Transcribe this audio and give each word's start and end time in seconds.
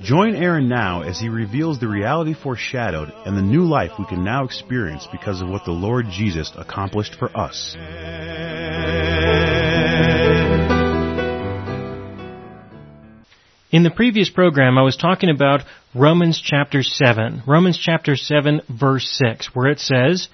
Join 0.00 0.36
Aaron 0.36 0.68
now 0.68 1.02
as 1.02 1.18
he 1.18 1.28
reveals 1.28 1.80
the 1.80 1.88
reality 1.88 2.32
foreshadowed 2.32 3.12
and 3.26 3.36
the 3.36 3.42
new 3.42 3.64
life 3.64 3.90
we 3.98 4.06
can 4.06 4.22
now 4.22 4.44
experience 4.44 5.08
because 5.10 5.42
of 5.42 5.48
what 5.48 5.64
the 5.64 5.72
Lord 5.72 6.06
Jesus 6.08 6.52
accomplished 6.56 7.16
for 7.16 7.36
us. 7.36 7.74
In 13.72 13.82
the 13.82 13.90
previous 13.90 14.30
program, 14.30 14.78
I 14.78 14.82
was 14.82 14.96
talking 14.96 15.30
about 15.30 15.62
Romans 15.94 16.40
chapter 16.42 16.84
7. 16.84 17.42
Romans 17.44 17.76
chapter 17.76 18.14
7 18.14 18.62
verse 18.68 19.20
6, 19.26 19.52
where 19.52 19.66
it 19.66 19.80
says, 19.80 20.28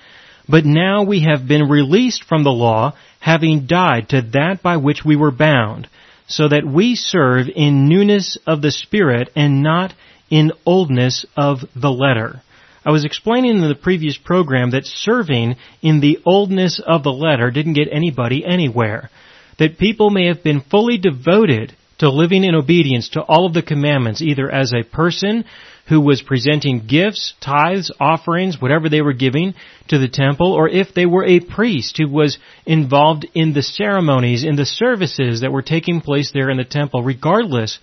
But 0.46 0.66
now 0.66 1.04
we 1.04 1.24
have 1.24 1.48
been 1.48 1.70
released 1.70 2.24
from 2.24 2.44
the 2.44 2.50
law, 2.50 2.92
having 3.18 3.66
died 3.66 4.10
to 4.10 4.20
that 4.34 4.62
by 4.62 4.76
which 4.76 5.06
we 5.06 5.16
were 5.16 5.32
bound, 5.32 5.88
so 6.26 6.48
that 6.48 6.66
we 6.66 6.94
serve 6.94 7.46
in 7.54 7.88
newness 7.88 8.38
of 8.46 8.62
the 8.62 8.70
Spirit 8.70 9.30
and 9.36 9.62
not 9.62 9.94
in 10.30 10.52
oldness 10.64 11.26
of 11.36 11.60
the 11.76 11.90
letter. 11.90 12.42
I 12.84 12.90
was 12.90 13.04
explaining 13.04 13.62
in 13.62 13.68
the 13.68 13.74
previous 13.74 14.16
program 14.16 14.70
that 14.70 14.84
serving 14.84 15.56
in 15.80 16.00
the 16.00 16.18
oldness 16.26 16.80
of 16.84 17.02
the 17.02 17.12
letter 17.12 17.50
didn't 17.50 17.74
get 17.74 17.88
anybody 17.90 18.44
anywhere. 18.44 19.10
That 19.58 19.78
people 19.78 20.10
may 20.10 20.26
have 20.26 20.42
been 20.42 20.60
fully 20.60 20.98
devoted 20.98 21.74
to 21.98 22.10
living 22.10 22.44
in 22.44 22.54
obedience 22.54 23.10
to 23.10 23.22
all 23.22 23.46
of 23.46 23.54
the 23.54 23.62
commandments, 23.62 24.20
either 24.20 24.50
as 24.50 24.72
a 24.72 24.82
person 24.82 25.44
who 25.88 26.00
was 26.00 26.22
presenting 26.22 26.86
gifts, 26.86 27.34
tithes, 27.40 27.92
offerings, 28.00 28.60
whatever 28.60 28.88
they 28.88 29.02
were 29.02 29.12
giving 29.12 29.54
to 29.88 29.98
the 29.98 30.08
temple, 30.08 30.52
or 30.52 30.68
if 30.68 30.94
they 30.94 31.06
were 31.06 31.24
a 31.24 31.40
priest 31.40 31.96
who 31.98 32.08
was 32.08 32.38
involved 32.64 33.26
in 33.34 33.52
the 33.52 33.62
ceremonies, 33.62 34.44
in 34.44 34.56
the 34.56 34.64
services 34.64 35.42
that 35.42 35.52
were 35.52 35.62
taking 35.62 36.00
place 36.00 36.30
there 36.32 36.50
in 36.50 36.56
the 36.56 36.64
temple, 36.64 37.02
regardless 37.02 37.78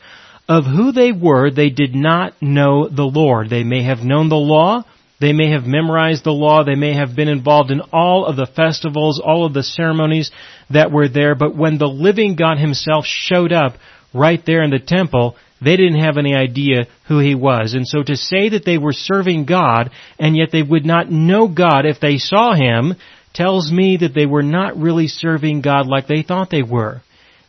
of 0.50 0.66
who 0.66 0.92
they 0.92 1.12
were, 1.12 1.52
they 1.52 1.70
did 1.70 1.94
not 1.94 2.34
know 2.42 2.88
the 2.90 3.04
Lord. 3.04 3.50
They 3.50 3.64
may 3.64 3.84
have 3.84 4.00
known 4.00 4.30
the 4.30 4.36
law, 4.36 4.84
they 5.22 5.34
may 5.34 5.52
have 5.52 5.68
memorized 5.68 6.24
the 6.24 6.32
law. 6.32 6.64
They 6.64 6.74
may 6.74 6.96
have 6.96 7.16
been 7.16 7.28
involved 7.28 7.70
in 7.70 7.82
all 7.94 8.26
of 8.26 8.36
the 8.36 8.48
festivals, 8.48 9.22
all 9.24 9.46
of 9.46 9.54
the 9.54 9.62
ceremonies 9.62 10.32
that 10.72 10.92
were 10.92 11.08
there. 11.08 11.36
But 11.36 11.56
when 11.56 11.78
the 11.78 11.88
living 11.88 12.36
God 12.36 12.58
himself 12.58 13.06
showed 13.06 13.54
up 13.54 13.76
right 14.16 14.44
there 14.44 14.64
in 14.64 14.72
the 14.72 14.80
temple, 14.80 15.36
they 15.62 15.78
didn't 15.78 16.02
have 16.02 16.18
any 16.18 16.36
idea 16.36 16.88
who 17.08 17.20
he 17.20 17.36
was. 17.36 17.74
And 17.74 17.88
so 17.88 18.02
to 18.04 18.16
say 18.16 18.50
that 18.50 18.66
they 18.66 18.78
were 18.78 18.94
serving 18.94 19.46
God 19.46 19.92
and 20.20 20.36
yet 20.36 20.50
they 20.52 20.64
would 20.64 20.86
not 20.86 21.12
know 21.12 21.48
God 21.48 21.86
if 21.86 22.00
they 22.00 22.18
saw 22.18 22.54
him 22.54 22.96
tells 23.34 23.72
me 23.72 23.98
that 23.98 24.14
they 24.14 24.26
were 24.26 24.44
not 24.44 24.78
really 24.78 25.08
serving 25.08 25.62
God 25.62 25.88
like 25.88 26.08
they 26.08 26.24
thought 26.24 26.50
they 26.50 26.64
were. 26.64 27.02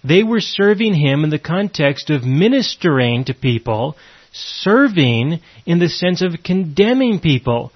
They 0.04 0.22
were 0.22 0.40
serving 0.40 0.94
him 0.94 1.24
in 1.24 1.30
the 1.30 1.38
context 1.38 2.10
of 2.10 2.24
ministering 2.24 3.24
to 3.24 3.34
people, 3.34 3.96
serving 4.32 5.40
in 5.64 5.78
the 5.78 5.88
sense 5.88 6.22
of 6.22 6.42
condemning 6.44 7.20
people 7.20 7.72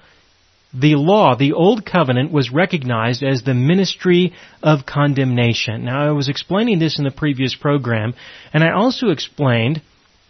the 0.78 0.96
law, 0.96 1.34
the 1.34 1.52
Old 1.52 1.86
Covenant, 1.86 2.32
was 2.32 2.52
recognized 2.52 3.22
as 3.22 3.42
the 3.42 3.54
ministry 3.54 4.34
of 4.62 4.84
condemnation. 4.84 5.84
Now, 5.84 6.06
I 6.06 6.12
was 6.12 6.28
explaining 6.28 6.78
this 6.78 6.98
in 6.98 7.04
the 7.04 7.10
previous 7.10 7.54
program, 7.54 8.14
and 8.52 8.62
I 8.62 8.72
also 8.72 9.08
explained 9.08 9.80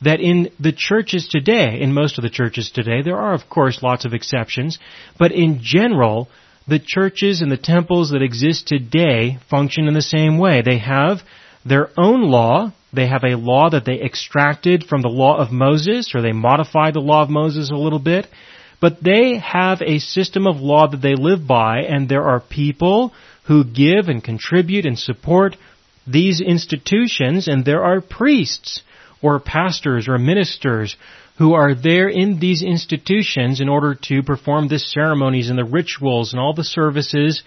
that 0.02 0.20
in 0.20 0.50
the 0.60 0.72
churches 0.72 1.28
today, 1.28 1.80
in 1.80 1.92
most 1.92 2.18
of 2.18 2.22
the 2.22 2.30
churches 2.30 2.70
today, 2.70 3.02
there 3.02 3.16
are 3.16 3.34
of 3.34 3.48
course 3.48 3.82
lots 3.82 4.04
of 4.04 4.12
exceptions, 4.12 4.78
but 5.18 5.32
in 5.32 5.60
general, 5.62 6.28
the 6.68 6.78
churches 6.78 7.40
and 7.40 7.50
the 7.50 7.56
temples 7.56 8.10
that 8.10 8.22
exist 8.22 8.66
today 8.66 9.38
function 9.48 9.86
in 9.86 9.94
the 9.94 10.02
same 10.02 10.38
way. 10.38 10.62
They 10.62 10.78
have 10.78 11.20
their 11.64 11.90
own 11.96 12.22
law, 12.22 12.72
they 12.92 13.06
have 13.06 13.24
a 13.24 13.36
law 13.36 13.70
that 13.70 13.84
they 13.84 14.00
extracted 14.00 14.84
from 14.84 15.02
the 15.02 15.08
law 15.08 15.38
of 15.38 15.52
Moses, 15.52 16.14
or 16.14 16.22
they 16.22 16.32
modified 16.32 16.94
the 16.94 17.00
law 17.00 17.22
of 17.22 17.30
Moses 17.30 17.70
a 17.70 17.76
little 17.76 17.98
bit. 17.98 18.26
But 18.80 19.02
they 19.02 19.38
have 19.38 19.80
a 19.80 19.98
system 19.98 20.46
of 20.46 20.60
law 20.60 20.88
that 20.88 21.00
they 21.00 21.14
live 21.14 21.46
by, 21.46 21.80
and 21.80 22.08
there 22.08 22.24
are 22.24 22.40
people 22.40 23.12
who 23.44 23.64
give 23.64 24.08
and 24.08 24.22
contribute 24.22 24.86
and 24.86 24.98
support 24.98 25.56
these 26.06 26.40
institutions, 26.40 27.48
and 27.48 27.64
there 27.64 27.82
are 27.82 28.00
priests 28.00 28.82
or 29.22 29.40
pastors 29.40 30.08
or 30.08 30.18
ministers 30.18 30.96
who 31.38 31.54
are 31.54 31.74
there 31.74 32.08
in 32.08 32.38
these 32.40 32.62
institutions 32.62 33.60
in 33.60 33.68
order 33.68 33.94
to 33.94 34.22
perform 34.22 34.68
the 34.68 34.78
ceremonies 34.78 35.50
and 35.50 35.58
the 35.58 35.64
rituals 35.64 36.32
and 36.32 36.40
all 36.40 36.54
the 36.54 36.64
services 36.64 37.42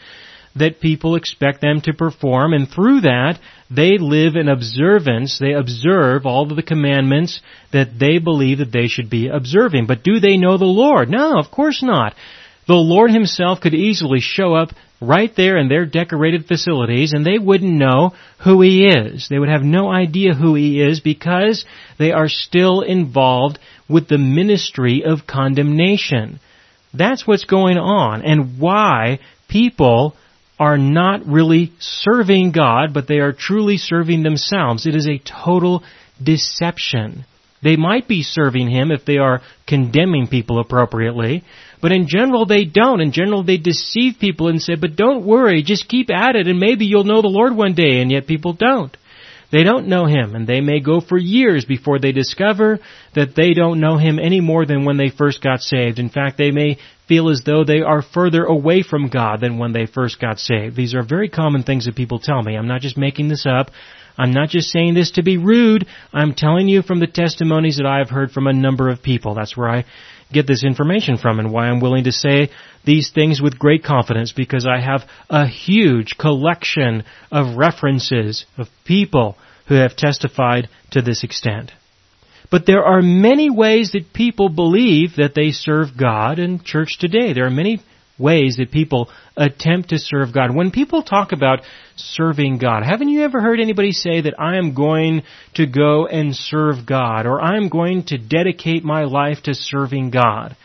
that 0.56 0.80
people 0.80 1.16
expect 1.16 1.62
them 1.62 1.82
to 1.82 1.94
perform, 1.94 2.54
and 2.54 2.68
through 2.70 3.02
that, 3.02 3.40
they 3.70 3.98
live 4.00 4.36
in 4.36 4.50
observance, 4.50 5.38
they 5.40 5.54
observe 5.54 6.26
all 6.26 6.50
of 6.50 6.56
the 6.56 6.64
commandments 6.64 7.40
that 7.72 8.00
they 8.00 8.18
believe 8.18 8.58
that 8.58 8.72
they 8.72 8.88
should 8.88 9.10
be 9.10 9.28
observing. 9.28 9.86
But 9.86 10.04
do 10.04 10.20
they 10.20 10.38
know 10.38 10.58
the 10.58 10.66
Lord? 10.66 11.10
No, 11.10 11.38
of 11.40 11.52
course 11.52 11.84
not. 11.84 12.16
The 12.70 12.76
Lord 12.76 13.10
Himself 13.10 13.62
could 13.62 13.74
easily 13.74 14.20
show 14.20 14.54
up 14.54 14.70
right 15.02 15.32
there 15.36 15.58
in 15.58 15.70
their 15.70 15.88
decorated 15.88 16.46
facilities 16.46 17.14
and 17.14 17.26
they 17.26 17.40
wouldn't 17.40 17.74
know 17.74 18.14
who 18.44 18.62
He 18.62 18.86
is. 18.86 19.28
They 19.28 19.40
would 19.40 19.50
have 19.50 19.64
no 19.64 19.92
idea 19.92 20.36
who 20.36 20.54
He 20.54 20.80
is 20.80 21.00
because 21.00 21.66
they 21.98 22.12
are 22.12 22.30
still 22.30 22.82
involved 22.82 23.58
with 23.90 24.08
the 24.08 24.20
ministry 24.20 25.04
of 25.04 25.26
condemnation. 25.26 26.40
That's 26.94 27.26
what's 27.26 27.46
going 27.46 27.80
on 27.80 28.22
and 28.22 28.60
why 28.60 29.18
people 29.48 30.16
are 30.60 30.78
not 30.78 31.26
really 31.26 31.74
serving 31.80 32.52
God, 32.52 32.94
but 32.94 33.08
they 33.08 33.18
are 33.18 33.34
truly 33.34 33.78
serving 33.78 34.22
themselves. 34.22 34.86
It 34.86 34.94
is 34.94 35.08
a 35.08 35.18
total 35.18 35.82
deception. 36.24 37.26
They 37.64 37.78
might 37.78 38.08
be 38.08 38.22
serving 38.22 38.70
Him 38.70 38.92
if 38.92 39.06
they 39.06 39.18
are 39.18 39.42
condemning 39.68 40.28
people 40.28 40.60
appropriately, 40.60 41.44
but 41.82 41.92
in 41.92 42.08
general 42.08 42.46
they 42.46 42.66
don't. 42.66 43.02
In 43.02 43.12
general 43.12 43.44
they 43.44 43.58
deceive 43.58 44.16
people 44.20 44.48
and 44.48 44.62
say, 44.62 44.76
but 44.76 44.96
don't 44.96 45.26
worry, 45.26 45.64
just 45.64 45.88
keep 45.88 46.10
at 46.10 46.36
it 46.36 46.48
and 46.48 46.60
maybe 46.60 46.86
you'll 46.86 47.04
know 47.04 47.22
the 47.22 47.28
Lord 47.28 47.56
one 47.56 47.74
day, 47.74 48.02
and 48.02 48.12
yet 48.12 48.28
people 48.28 48.54
don't. 48.54 48.96
They 49.52 49.64
don't 49.64 49.88
know 49.88 50.06
Him, 50.06 50.36
and 50.36 50.46
they 50.46 50.62
may 50.62 50.80
go 50.80 51.02
for 51.02 51.18
years 51.18 51.66
before 51.66 51.98
they 51.98 52.12
discover 52.12 52.80
that 53.16 53.36
they 53.36 53.54
don't 53.54 53.80
know 53.80 53.98
Him 53.98 54.20
any 54.20 54.42
more 54.42 54.66
than 54.66 54.86
when 54.86 54.98
they 54.98 55.10
first 55.10 55.42
got 55.42 55.62
saved. 55.62 55.98
In 55.98 56.10
fact, 56.10 56.38
they 56.38 56.52
may 56.52 56.78
feel 57.08 57.30
as 57.30 57.42
though 57.44 57.64
they 57.64 57.82
are 57.82 58.04
further 58.04 58.44
away 58.44 58.84
from 58.84 59.10
God 59.10 59.42
than 59.42 59.58
when 59.58 59.74
they 59.74 59.88
first 59.88 60.22
got 60.22 60.38
saved. 60.38 60.76
These 60.76 60.94
are 60.94 61.02
very 61.02 61.30
common 61.30 61.64
things 61.64 61.86
that 61.86 61.96
people 61.96 62.20
tell 62.20 62.44
me. 62.44 62.56
I'm 62.56 62.68
not 62.68 62.82
just 62.82 62.98
making 62.98 63.30
this 63.30 63.48
up. 63.48 63.72
I'm 64.16 64.32
not 64.32 64.50
just 64.50 64.70
saying 64.70 64.94
this 64.94 65.12
to 65.12 65.24
be 65.24 65.38
rude. 65.38 65.88
I'm 66.14 66.36
telling 66.36 66.68
you 66.68 66.84
from 66.84 67.00
the 67.00 67.08
testimonies 67.08 67.78
that 67.78 67.88
I 67.88 68.00
have 68.00 68.10
heard 68.10 68.32
from 68.32 68.48
a 68.48 68.54
number 68.54 68.90
of 68.90 69.02
people. 69.02 69.34
That's 69.34 69.58
where 69.58 69.70
I 69.70 69.86
get 70.32 70.48
this 70.48 70.64
information 70.64 71.18
from 71.18 71.40
and 71.40 71.52
why 71.52 71.68
I'm 71.68 71.80
willing 71.80 72.06
to 72.06 72.12
say 72.12 72.50
these 72.86 73.12
things 73.14 73.42
with 73.42 73.60
great 73.60 73.84
confidence 73.84 74.32
because 74.32 74.68
I 74.68 74.80
have 74.80 75.02
a 75.30 75.48
huge 75.48 76.18
collection 76.18 77.04
of 77.32 77.58
references 77.58 78.46
of 78.58 78.68
people 78.86 79.38
who 79.68 79.76
have 79.76 79.96
testified 79.96 80.70
to 80.92 81.02
this 81.02 81.24
extent. 81.24 81.72
But 82.52 82.66
there 82.66 82.84
are 82.84 83.02
many 83.02 83.50
ways 83.50 83.92
that 83.92 84.14
people 84.14 84.50
believe 84.50 85.18
that 85.18 85.36
they 85.36 85.52
serve 85.52 85.98
God 85.98 86.40
in 86.40 86.64
church 86.64 86.98
today. 87.00 87.34
There 87.34 87.46
are 87.46 87.52
many 87.52 87.82
ways 88.20 88.58
that 88.58 88.72
people 88.72 89.10
attempt 89.38 89.90
to 89.90 89.98
serve 89.98 90.34
God. 90.34 90.54
When 90.54 90.72
people 90.72 91.02
talk 91.02 91.32
about 91.32 91.62
serving 91.96 92.58
God, 92.60 92.84
haven't 92.84 93.10
you 93.10 93.24
ever 93.24 93.42
heard 93.42 93.60
anybody 93.60 93.92
say 93.92 94.22
that 94.22 94.40
I 94.40 94.58
am 94.58 94.76
going 94.76 95.24
to 95.56 95.66
go 95.66 96.06
and 96.06 96.36
serve 96.36 96.86
God 96.86 97.26
or 97.26 97.42
I'm 97.42 97.70
going 97.70 98.04
to 98.08 98.18
dedicate 98.18 98.84
my 98.84 99.06
life 99.06 99.44
to 99.44 99.56
serving 99.56 100.12
God? 100.12 100.56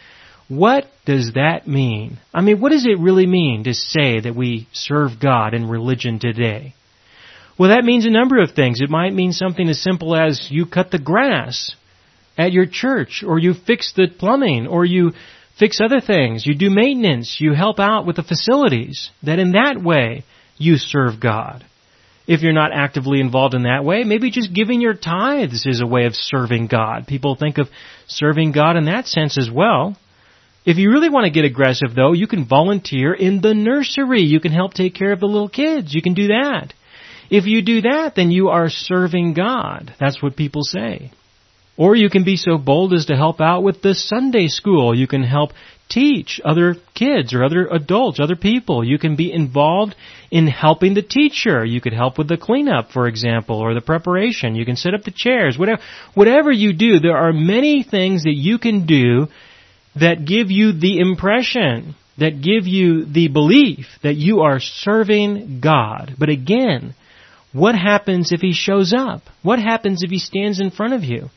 What 0.49 0.87
does 1.07 1.33
that 1.35 1.67
mean? 1.67 2.19
I 2.35 2.43
mean, 2.43 2.61
what 2.61 2.73
does 2.73 2.85
it 2.85 2.99
really 2.99 3.27
mean 3.27 3.65
to 3.65 3.73
say 3.73 4.21
that 4.21 4.37
we 4.37 4.69
serve 4.73 5.21
God 5.21 5.55
in 5.55 5.69
religion 5.69 6.19
today? 6.19 6.75
Well, 7.59 7.71
that 7.71 7.85
means 7.85 8.05
a 8.05 8.11
number 8.11 8.43
of 8.43 8.51
things. 8.51 8.81
It 8.81 8.91
might 8.91 9.15
mean 9.15 9.33
something 9.33 9.69
as 9.69 9.81
simple 9.81 10.17
as 10.17 10.49
you 10.51 10.67
cut 10.67 10.91
the 10.91 10.99
grass 10.99 11.75
at 12.37 12.53
your 12.53 12.67
church, 12.67 13.23
or 13.25 13.39
you 13.39 13.55
fix 13.55 13.93
the 13.93 14.09
plumbing, 14.09 14.67
or 14.67 14.85
you 14.85 15.13
fix 15.59 15.81
other 15.81 16.01
things. 16.01 16.47
You 16.47 16.55
do 16.55 16.71
maintenance. 16.71 17.39
You 17.41 17.55
help 17.55 17.79
out 17.79 18.07
with 18.07 18.17
the 18.17 18.23
facilities. 18.23 19.11
That 19.23 19.39
in 19.39 19.53
that 19.53 19.83
way 19.83 20.25
you 20.57 20.77
serve 20.77 21.21
God. 21.21 21.65
If 22.27 22.41
you're 22.41 22.55
not 22.55 22.73
actively 22.73 23.21
involved 23.21 23.55
in 23.55 23.65
that 23.65 23.85
way, 23.85 24.05
maybe 24.05 24.31
just 24.31 24.55
giving 24.55 24.81
your 24.81 24.95
tithes 24.95 25.67
is 25.67 25.83
a 25.83 25.87
way 25.87 26.07
of 26.07 26.15
serving 26.15 26.69
God. 26.69 27.07
People 27.07 27.37
think 27.37 27.59
of 27.59 27.69
serving 28.07 28.53
God 28.53 28.77
in 28.77 28.87
that 28.87 29.07
sense 29.07 29.37
as 29.37 29.51
well. 29.51 29.97
If 30.65 30.79
you 30.79 30.91
really 30.91 31.11
want 31.11 31.25
to 31.27 31.31
get 31.31 31.45
aggressive 31.45 31.95
though, 31.95 32.15
you 32.15 32.27
can 32.27 32.49
volunteer 32.49 33.13
in 33.13 33.43
the 33.43 33.53
nursery. 33.53 34.23
You 34.23 34.41
can 34.41 34.53
help 34.53 34.73
take 34.73 34.95
care 34.95 35.13
of 35.13 35.21
the 35.21 35.27
little 35.27 35.51
kids. 35.51 35.95
You 35.95 36.01
can 36.01 36.15
do 36.15 36.29
that. 36.29 36.73
If 37.31 37.45
you 37.45 37.63
do 37.63 37.83
that, 37.83 38.15
then 38.17 38.31
you 38.31 38.49
are 38.49 38.71
serving 38.71 39.35
God. 39.35 39.95
That's 40.01 40.23
what 40.23 40.37
people 40.37 40.63
say. 40.63 41.11
Or 41.77 41.97
you 41.97 42.09
can 42.09 42.25
be 42.25 42.37
so 42.37 42.57
bold 42.57 42.93
as 42.93 43.07
to 43.07 43.17
help 43.17 43.41
out 43.41 43.63
with 43.63 43.83
the 43.83 43.95
Sunday 43.95 44.47
school. 44.47 44.95
You 44.97 45.09
can 45.09 45.25
help 45.25 45.51
teach 45.89 46.41
other 46.45 46.77
kids 46.95 47.35
or 47.35 47.45
other 47.45 47.67
adults, 47.67 48.21
other 48.21 48.37
people. 48.37 48.85
You 48.85 48.99
can 48.99 49.17
be 49.17 49.33
involved 49.33 49.95
in 50.31 50.47
helping 50.47 50.95
the 50.95 51.03
teacher. 51.03 51.65
You 51.65 51.81
could 51.81 51.93
help 51.93 52.17
with 52.17 52.29
the 52.29 52.37
cleanup, 52.37 52.91
for 52.91 53.07
example, 53.07 53.57
or 53.57 53.75
the 53.75 53.81
preparation. 53.81 54.55
You 54.55 54.65
can 54.65 54.77
set 54.77 54.95
up 54.95 55.03
the 55.03 55.13
chairs. 55.15 55.59
Whatever, 55.59 55.83
whatever 56.15 56.53
you 56.53 56.73
do, 56.73 57.01
there 57.01 57.17
are 57.17 57.33
many 57.33 57.83
things 57.83 58.23
that 58.23 58.35
you 58.35 58.59
can 58.59 58.87
do 58.87 59.29
that 59.97 60.25
give 60.25 60.51
you 60.51 60.73
the 60.73 60.99
impression, 60.99 61.95
that 62.19 62.41
give 62.41 62.67
you 62.67 63.05
the 63.05 63.29
belief 63.29 63.87
that 64.03 64.17
you 64.17 64.41
are 64.41 64.61
serving 64.61 65.61
God. 65.61 66.15
But 66.19 66.29
again, 66.29 66.95
what 67.53 67.75
happens 67.75 68.33
if 68.33 68.41
He 68.41 68.53
shows 68.53 68.93
up? 68.93 69.23
What 69.43 69.59
happens 69.59 70.03
if 70.03 70.11
He 70.11 70.19
stands 70.19 70.61
in 70.61 70.71
front 70.71 70.95
of 70.95 71.05
you? 71.05 71.31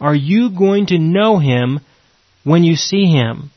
Are 0.00 0.14
you 0.14 0.50
going 0.50 0.86
to 0.86 0.98
know 0.98 1.38
Him 1.38 1.80
when 2.42 2.64
you 2.64 2.76
see 2.76 3.06
Him? 3.06 3.50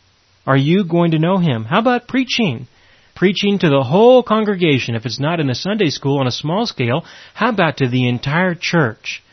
Are 0.45 0.57
you 0.57 0.85
going 0.85 1.11
to 1.11 1.19
know 1.19 1.37
Him? 1.37 1.65
How 1.65 1.79
about 1.79 2.07
preaching? 2.07 2.67
Preaching 3.15 3.59
to 3.59 3.69
the 3.69 3.83
whole 3.83 4.23
congregation. 4.23 4.95
If 4.95 5.05
it's 5.05 5.19
not 5.19 5.39
in 5.39 5.49
a 5.49 5.55
Sunday 5.55 5.89
school 5.89 6.19
on 6.19 6.27
a 6.27 6.31
small 6.31 6.65
scale, 6.65 7.03
how 7.33 7.49
about 7.49 7.77
to 7.77 7.89
the 7.89 8.07
entire 8.07 8.55
church? 8.55 9.23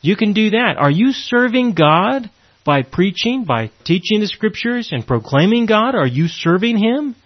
You 0.00 0.16
can 0.16 0.32
do 0.32 0.50
that. 0.50 0.76
Are 0.78 0.90
you 0.90 1.12
serving 1.12 1.74
God 1.74 2.30
by 2.64 2.82
preaching, 2.82 3.44
by 3.44 3.70
teaching 3.84 4.20
the 4.20 4.26
scriptures 4.26 4.90
and 4.92 5.06
proclaiming 5.06 5.66
God? 5.66 5.94
Are 5.94 6.06
you 6.06 6.28
serving 6.28 6.78
Him? 6.78 7.16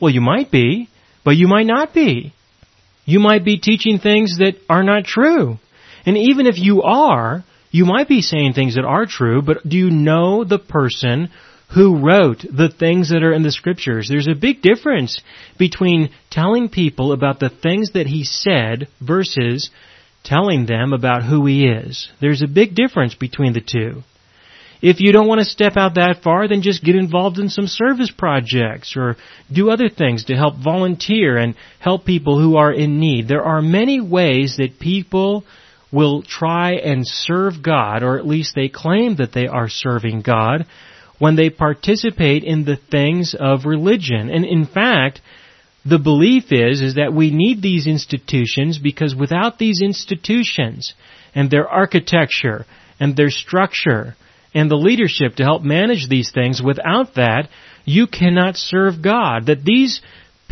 Well, 0.00 0.12
you 0.12 0.20
might 0.20 0.50
be, 0.50 0.88
but 1.24 1.36
you 1.36 1.48
might 1.48 1.66
not 1.66 1.94
be. 1.94 2.34
You 3.04 3.20
might 3.20 3.44
be 3.44 3.58
teaching 3.58 3.98
things 3.98 4.38
that 4.38 4.54
are 4.68 4.82
not 4.82 5.04
true. 5.04 5.58
And 6.04 6.16
even 6.16 6.46
if 6.46 6.58
you 6.58 6.82
are, 6.82 7.44
you 7.72 7.86
might 7.86 8.06
be 8.06 8.20
saying 8.20 8.52
things 8.52 8.76
that 8.76 8.84
are 8.84 9.06
true, 9.06 9.42
but 9.42 9.66
do 9.66 9.76
you 9.76 9.90
know 9.90 10.44
the 10.44 10.58
person 10.58 11.30
who 11.74 11.98
wrote 11.98 12.40
the 12.42 12.68
things 12.68 13.08
that 13.08 13.22
are 13.22 13.32
in 13.32 13.42
the 13.42 13.50
scriptures? 13.50 14.08
There's 14.08 14.28
a 14.28 14.38
big 14.38 14.60
difference 14.60 15.20
between 15.58 16.10
telling 16.30 16.68
people 16.68 17.12
about 17.12 17.40
the 17.40 17.48
things 17.48 17.92
that 17.92 18.06
he 18.06 18.24
said 18.24 18.88
versus 19.00 19.70
telling 20.22 20.66
them 20.66 20.92
about 20.92 21.24
who 21.24 21.46
he 21.46 21.66
is. 21.66 22.10
There's 22.20 22.42
a 22.42 22.46
big 22.46 22.74
difference 22.74 23.14
between 23.14 23.54
the 23.54 23.62
two. 23.62 24.02
If 24.82 25.00
you 25.00 25.12
don't 25.12 25.28
want 25.28 25.38
to 25.38 25.44
step 25.44 25.76
out 25.76 25.94
that 25.94 26.22
far, 26.22 26.48
then 26.48 26.60
just 26.60 26.84
get 26.84 26.96
involved 26.96 27.38
in 27.38 27.48
some 27.48 27.68
service 27.68 28.10
projects 28.10 28.96
or 28.96 29.16
do 29.50 29.70
other 29.70 29.88
things 29.88 30.24
to 30.24 30.34
help 30.34 30.56
volunteer 30.56 31.38
and 31.38 31.54
help 31.78 32.04
people 32.04 32.38
who 32.38 32.56
are 32.56 32.72
in 32.72 33.00
need. 33.00 33.28
There 33.28 33.44
are 33.44 33.62
many 33.62 34.00
ways 34.00 34.56
that 34.58 34.80
people 34.80 35.44
will 35.92 36.22
try 36.22 36.72
and 36.72 37.06
serve 37.06 37.62
God, 37.62 38.02
or 38.02 38.18
at 38.18 38.26
least 38.26 38.54
they 38.54 38.68
claim 38.68 39.16
that 39.16 39.32
they 39.32 39.46
are 39.46 39.68
serving 39.68 40.22
God, 40.22 40.66
when 41.18 41.36
they 41.36 41.50
participate 41.50 42.42
in 42.42 42.64
the 42.64 42.76
things 42.90 43.36
of 43.38 43.66
religion. 43.66 44.30
And 44.30 44.44
in 44.44 44.66
fact, 44.66 45.20
the 45.84 45.98
belief 45.98 46.44
is, 46.50 46.80
is 46.80 46.94
that 46.94 47.12
we 47.12 47.30
need 47.30 47.60
these 47.60 47.86
institutions 47.86 48.78
because 48.78 49.14
without 49.14 49.58
these 49.58 49.80
institutions 49.82 50.94
and 51.34 51.50
their 51.50 51.68
architecture 51.68 52.64
and 52.98 53.16
their 53.16 53.30
structure 53.30 54.16
and 54.54 54.70
the 54.70 54.76
leadership 54.76 55.36
to 55.36 55.44
help 55.44 55.62
manage 55.62 56.08
these 56.08 56.30
things. 56.30 56.62
Without 56.62 57.14
that, 57.14 57.48
you 57.84 58.06
cannot 58.06 58.56
serve 58.56 59.02
God. 59.02 59.46
That 59.46 59.64
these 59.64 60.00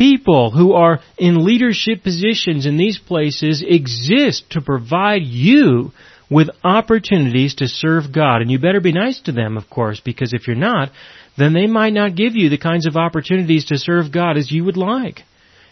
people 0.01 0.49
who 0.49 0.73
are 0.73 0.99
in 1.19 1.45
leadership 1.45 2.01
positions 2.01 2.65
in 2.65 2.75
these 2.75 2.97
places 2.97 3.63
exist 3.63 4.43
to 4.49 4.59
provide 4.59 5.21
you 5.21 5.91
with 6.27 6.49
opportunities 6.63 7.53
to 7.53 7.67
serve 7.67 8.11
God. 8.11 8.41
And 8.41 8.49
you 8.49 8.57
better 8.57 8.81
be 8.81 8.93
nice 8.93 9.21
to 9.21 9.31
them, 9.31 9.57
of 9.57 9.69
course, 9.69 10.01
because 10.03 10.33
if 10.33 10.47
you're 10.47 10.55
not, 10.55 10.89
then 11.37 11.53
they 11.53 11.67
might 11.67 11.93
not 11.93 12.15
give 12.15 12.35
you 12.35 12.49
the 12.49 12.57
kinds 12.57 12.87
of 12.87 12.95
opportunities 12.95 13.65
to 13.65 13.77
serve 13.77 14.11
God 14.11 14.37
as 14.37 14.51
you 14.51 14.63
would 14.63 14.75
like. 14.75 15.19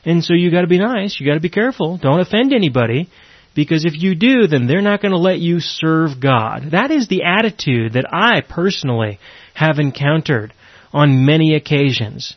And 0.06 0.24
so 0.24 0.36
you 0.36 0.52
gotta 0.52 0.68
be 0.68 0.78
nice, 0.78 1.20
you 1.20 1.26
gotta 1.26 1.40
be 1.40 1.50
careful, 1.50 1.98
don't 1.98 2.20
offend 2.20 2.54
anybody, 2.54 3.10
because 3.56 3.84
if 3.84 3.94
you 3.96 4.14
do, 4.14 4.46
then 4.46 4.68
they're 4.68 4.84
not 4.84 5.02
to 5.02 5.18
let 5.18 5.40
you 5.40 5.60
serve 5.60 6.22
God. 6.22 6.70
That 6.74 6.92
is 6.92 7.08
the 7.08 7.24
attitude 7.24 7.94
that 7.94 8.06
I 8.14 8.42
personally 8.42 9.18
have 9.56 9.80
encountered 9.80 10.54
on 10.94 11.26
many 11.26 11.56
occasions. 11.56 12.36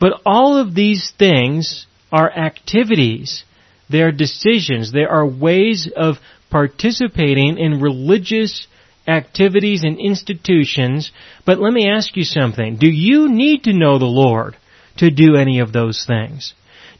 But 0.00 0.22
all 0.24 0.56
of 0.56 0.74
these 0.74 1.12
things 1.18 1.86
are 2.10 2.30
activities. 2.30 3.44
They 3.90 4.00
are 4.00 4.10
decisions. 4.10 4.92
They 4.92 5.04
are 5.04 5.26
ways 5.26 5.88
of 5.94 6.16
participating 6.50 7.58
in 7.58 7.80
religious 7.80 8.66
activities 9.06 9.84
and 9.84 9.98
institutions. 9.98 11.12
But 11.44 11.60
let 11.60 11.72
me 11.72 11.88
ask 11.88 12.16
you 12.16 12.24
something. 12.24 12.76
Do 12.76 12.88
you 12.88 13.28
need 13.28 13.64
to 13.64 13.72
know 13.72 13.98
the 13.98 14.06
Lord 14.06 14.56
to 14.98 15.10
do 15.10 15.36
any 15.36 15.60
of 15.60 15.72
those 15.72 16.04
things? 16.06 16.54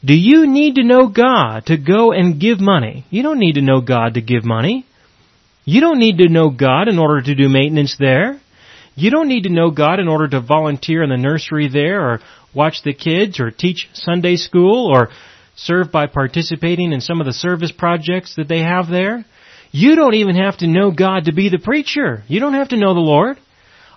Do 0.05 0.15
you 0.15 0.47
need 0.47 0.77
to 0.77 0.85
know 0.85 1.09
God 1.09 1.67
to 1.67 1.77
go 1.77 2.13
and 2.13 2.41
give 2.41 2.61
money? 2.61 3.05
You 3.11 3.23
don't 3.23 3.39
need 3.39 3.55
to 3.55 3.63
know 3.63 3.81
God 3.81 4.15
to 4.15 4.23
give 4.23 4.45
money. 4.45 4.87
You 5.65 5.81
don't 5.81 5.99
need 5.99 6.19
to 6.19 6.29
know 6.29 6.51
God 6.51 6.89
in 6.89 6.99
order 6.99 7.21
to 7.21 7.35
do 7.35 7.49
maintenance 7.49 7.97
there. 7.99 8.41
You 9.01 9.11
don't 9.11 9.29
need 9.29 9.45
to 9.45 9.49
know 9.49 9.71
God 9.71 9.99
in 9.99 10.09
order 10.09 10.29
to 10.29 10.43
volunteer 10.43 11.03
in 11.03 11.09
the 11.09 11.17
nursery 11.17 11.71
there 11.73 12.07
or 12.07 12.21
watch 12.55 12.83
the 12.85 12.93
kids 12.93 13.41
or 13.41 13.51
teach 13.51 13.89
Sunday 13.95 14.37
school 14.37 14.95
or 14.95 15.09
serve 15.57 15.91
by 15.91 16.07
participating 16.07 16.93
in 16.93 17.01
some 17.01 17.19
of 17.19 17.27
the 17.27 17.33
service 17.33 17.73
projects 17.73 18.37
that 18.37 18.47
they 18.47 18.59
have 18.59 18.89
there. 18.89 19.25
You 19.73 19.97
don't 19.97 20.15
even 20.15 20.37
have 20.37 20.59
to 20.59 20.67
know 20.67 20.91
God 20.91 21.25
to 21.25 21.33
be 21.33 21.49
the 21.49 21.59
preacher. 21.59 22.25
You 22.29 22.41
don't 22.41 22.53
have 22.53 22.69
to 22.69 22.77
know 22.77 22.93
the 22.93 23.01
Lord. 23.01 23.39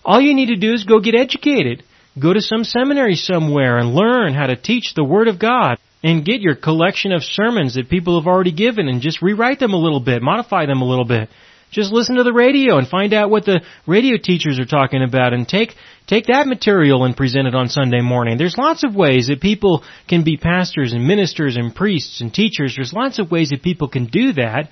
All 0.06 0.22
you 0.22 0.34
need 0.34 0.48
to 0.48 0.56
do 0.56 0.72
is 0.72 0.86
go 0.86 1.02
get 1.02 1.16
educated. 1.16 1.84
Go 2.18 2.32
to 2.32 2.40
some 2.40 2.64
seminary 2.64 3.16
somewhere 3.16 3.80
and 3.80 3.94
learn 3.94 4.34
how 4.34 4.48
to 4.48 4.56
teach 4.56 4.94
the 4.96 5.04
Word 5.04 5.28
of 5.28 5.38
God 5.38 5.80
and 6.02 6.24
get 6.24 6.40
your 6.40 6.56
collection 6.56 7.12
of 7.12 7.24
sermons 7.24 7.76
that 7.76 7.90
people 7.90 8.18
have 8.18 8.28
already 8.28 8.54
given 8.54 8.88
and 8.88 9.02
just 9.02 9.22
rewrite 9.22 9.60
them 9.60 9.74
a 9.74 9.78
little 9.78 10.00
bit, 10.00 10.22
modify 10.22 10.66
them 10.66 10.82
a 10.82 10.88
little 10.88 11.06
bit. 11.06 11.28
Just 11.74 11.92
listen 11.92 12.16
to 12.18 12.24
the 12.24 12.32
radio 12.32 12.78
and 12.78 12.88
find 12.88 13.14
out 13.14 13.32
what 13.32 13.46
the 13.46 13.62
radio 13.88 14.18
teachers 14.18 14.60
are 14.60 14.66
talking 14.66 15.02
about 15.02 15.34
and 15.34 15.48
take, 15.48 15.74
take 16.06 16.28
that 16.28 16.46
material 16.46 17.04
and 17.04 17.18
present 17.18 17.48
it 17.48 17.56
on 17.56 17.68
Sunday 17.68 18.02
morning. 18.02 18.38
There's 18.38 18.58
lots 18.58 18.84
of 18.84 18.96
ways 18.96 19.28
that 19.28 19.42
people 19.42 19.84
can 20.08 20.24
be 20.24 20.38
pastors 20.38 20.94
and 20.94 21.08
ministers 21.08 21.58
and 21.58 21.76
priests 21.76 22.22
and 22.22 22.32
teachers. 22.32 22.76
There's 22.76 22.94
lots 22.94 23.18
of 23.18 23.32
ways 23.32 23.50
that 23.50 23.64
people 23.64 23.90
can 23.90 24.06
do 24.06 24.34
that 24.34 24.70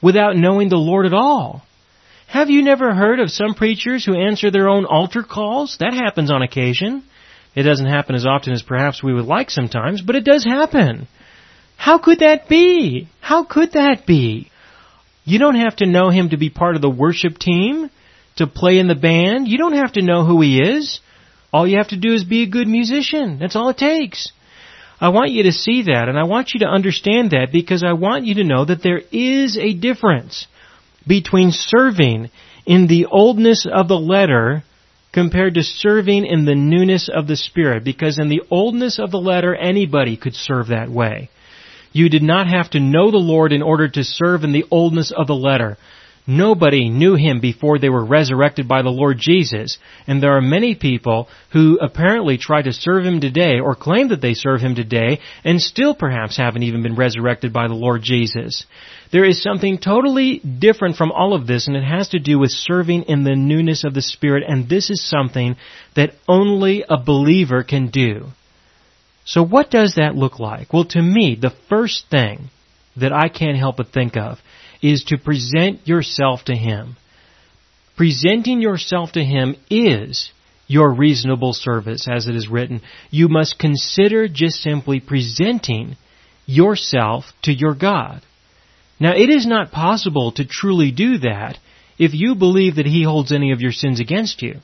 without 0.00 0.36
knowing 0.36 0.68
the 0.68 0.76
Lord 0.76 1.06
at 1.06 1.12
all. 1.12 1.62
Have 2.28 2.50
you 2.50 2.62
never 2.62 2.94
heard 2.94 3.18
of 3.18 3.30
some 3.30 3.54
preachers 3.54 4.04
who 4.04 4.16
answer 4.16 4.50
their 4.50 4.68
own 4.68 4.84
altar 4.84 5.24
calls? 5.24 5.76
That 5.80 5.92
happens 5.92 6.30
on 6.30 6.42
occasion. 6.42 7.02
It 7.56 7.64
doesn't 7.64 7.86
happen 7.86 8.14
as 8.14 8.26
often 8.26 8.52
as 8.52 8.62
perhaps 8.62 9.02
we 9.02 9.12
would 9.12 9.26
like 9.26 9.50
sometimes, 9.50 10.02
but 10.02 10.16
it 10.16 10.24
does 10.24 10.44
happen. 10.44 11.08
How 11.76 11.98
could 11.98 12.20
that 12.20 12.48
be? 12.48 13.08
How 13.20 13.44
could 13.44 13.72
that 13.72 14.06
be? 14.06 14.50
You 15.24 15.38
don't 15.38 15.56
have 15.56 15.76
to 15.76 15.86
know 15.86 16.10
him 16.10 16.30
to 16.30 16.36
be 16.36 16.50
part 16.50 16.76
of 16.76 16.82
the 16.82 16.90
worship 16.90 17.38
team, 17.38 17.90
to 18.36 18.46
play 18.46 18.78
in 18.78 18.88
the 18.88 18.94
band. 18.94 19.48
You 19.48 19.58
don't 19.58 19.74
have 19.74 19.92
to 19.92 20.02
know 20.02 20.24
who 20.24 20.40
he 20.40 20.60
is. 20.60 21.00
All 21.52 21.66
you 21.66 21.78
have 21.78 21.88
to 21.88 21.96
do 21.96 22.12
is 22.12 22.24
be 22.24 22.42
a 22.42 22.50
good 22.50 22.68
musician. 22.68 23.38
That's 23.38 23.56
all 23.56 23.68
it 23.70 23.78
takes. 23.78 24.32
I 25.00 25.08
want 25.08 25.30
you 25.30 25.44
to 25.44 25.52
see 25.52 25.82
that 25.84 26.08
and 26.08 26.18
I 26.18 26.24
want 26.24 26.50
you 26.54 26.60
to 26.60 26.66
understand 26.66 27.30
that 27.30 27.48
because 27.52 27.82
I 27.84 27.92
want 27.92 28.24
you 28.24 28.36
to 28.36 28.44
know 28.44 28.64
that 28.64 28.82
there 28.82 29.02
is 29.12 29.56
a 29.56 29.74
difference 29.74 30.46
between 31.06 31.50
serving 31.50 32.30
in 32.66 32.86
the 32.86 33.06
oldness 33.06 33.66
of 33.70 33.88
the 33.88 33.98
letter 33.98 34.64
compared 35.12 35.54
to 35.54 35.62
serving 35.62 36.26
in 36.26 36.44
the 36.44 36.54
newness 36.56 37.08
of 37.08 37.28
the 37.28 37.36
Spirit, 37.36 37.84
because 37.84 38.18
in 38.18 38.28
the 38.28 38.42
oldness 38.50 38.98
of 38.98 39.12
the 39.12 39.20
letter, 39.20 39.54
anybody 39.54 40.16
could 40.16 40.34
serve 40.34 40.68
that 40.68 40.90
way. 40.90 41.30
You 41.94 42.08
did 42.08 42.24
not 42.24 42.48
have 42.48 42.70
to 42.70 42.80
know 42.80 43.10
the 43.12 43.18
Lord 43.18 43.52
in 43.52 43.62
order 43.62 43.88
to 43.88 44.02
serve 44.02 44.42
in 44.42 44.52
the 44.52 44.64
oldness 44.70 45.12
of 45.16 45.28
the 45.28 45.34
letter. 45.34 45.78
Nobody 46.26 46.88
knew 46.88 47.14
him 47.14 47.40
before 47.40 47.78
they 47.78 47.90
were 47.90 48.04
resurrected 48.04 48.66
by 48.66 48.82
the 48.82 48.88
Lord 48.88 49.18
Jesus. 49.18 49.78
And 50.06 50.20
there 50.20 50.36
are 50.36 50.40
many 50.40 50.74
people 50.74 51.28
who 51.52 51.78
apparently 51.80 52.36
try 52.36 52.62
to 52.62 52.72
serve 52.72 53.04
him 53.04 53.20
today 53.20 53.60
or 53.60 53.76
claim 53.76 54.08
that 54.08 54.22
they 54.22 54.34
serve 54.34 54.60
him 54.60 54.74
today 54.74 55.20
and 55.44 55.60
still 55.60 55.94
perhaps 55.94 56.36
haven't 56.36 56.62
even 56.64 56.82
been 56.82 56.96
resurrected 56.96 57.52
by 57.52 57.68
the 57.68 57.74
Lord 57.74 58.02
Jesus. 58.02 58.64
There 59.12 59.24
is 59.24 59.42
something 59.42 59.78
totally 59.78 60.38
different 60.38 60.96
from 60.96 61.12
all 61.12 61.34
of 61.34 61.46
this 61.46 61.68
and 61.68 61.76
it 61.76 61.84
has 61.84 62.08
to 62.08 62.18
do 62.18 62.40
with 62.40 62.50
serving 62.50 63.02
in 63.02 63.22
the 63.22 63.36
newness 63.36 63.84
of 63.84 63.94
the 63.94 64.02
Spirit 64.02 64.42
and 64.48 64.68
this 64.68 64.90
is 64.90 65.06
something 65.06 65.56
that 65.94 66.14
only 66.26 66.84
a 66.88 66.96
believer 66.96 67.62
can 67.62 67.88
do. 67.88 68.28
So 69.24 69.42
what 69.42 69.70
does 69.70 69.94
that 69.94 70.14
look 70.14 70.38
like? 70.38 70.72
Well, 70.72 70.84
to 70.86 71.02
me, 71.02 71.36
the 71.40 71.54
first 71.68 72.04
thing 72.10 72.50
that 72.96 73.12
I 73.12 73.28
can't 73.28 73.56
help 73.56 73.78
but 73.78 73.88
think 73.88 74.16
of 74.16 74.38
is 74.82 75.04
to 75.04 75.18
present 75.18 75.88
yourself 75.88 76.44
to 76.44 76.54
Him. 76.54 76.96
Presenting 77.96 78.60
yourself 78.60 79.12
to 79.12 79.24
Him 79.24 79.56
is 79.70 80.30
your 80.66 80.92
reasonable 80.92 81.52
service, 81.52 82.06
as 82.10 82.26
it 82.26 82.36
is 82.36 82.48
written. 82.48 82.80
You 83.10 83.28
must 83.28 83.58
consider 83.58 84.28
just 84.28 84.56
simply 84.56 85.00
presenting 85.00 85.96
yourself 86.46 87.24
to 87.42 87.52
your 87.52 87.74
God. 87.74 88.22
Now, 89.00 89.14
it 89.14 89.30
is 89.30 89.46
not 89.46 89.72
possible 89.72 90.32
to 90.32 90.44
truly 90.44 90.90
do 90.90 91.18
that 91.18 91.58
if 91.98 92.12
you 92.14 92.34
believe 92.34 92.76
that 92.76 92.86
He 92.86 93.02
holds 93.02 93.32
any 93.32 93.52
of 93.52 93.60
your 93.60 93.72
sins 93.72 94.00
against 94.00 94.42
you. 94.42 94.56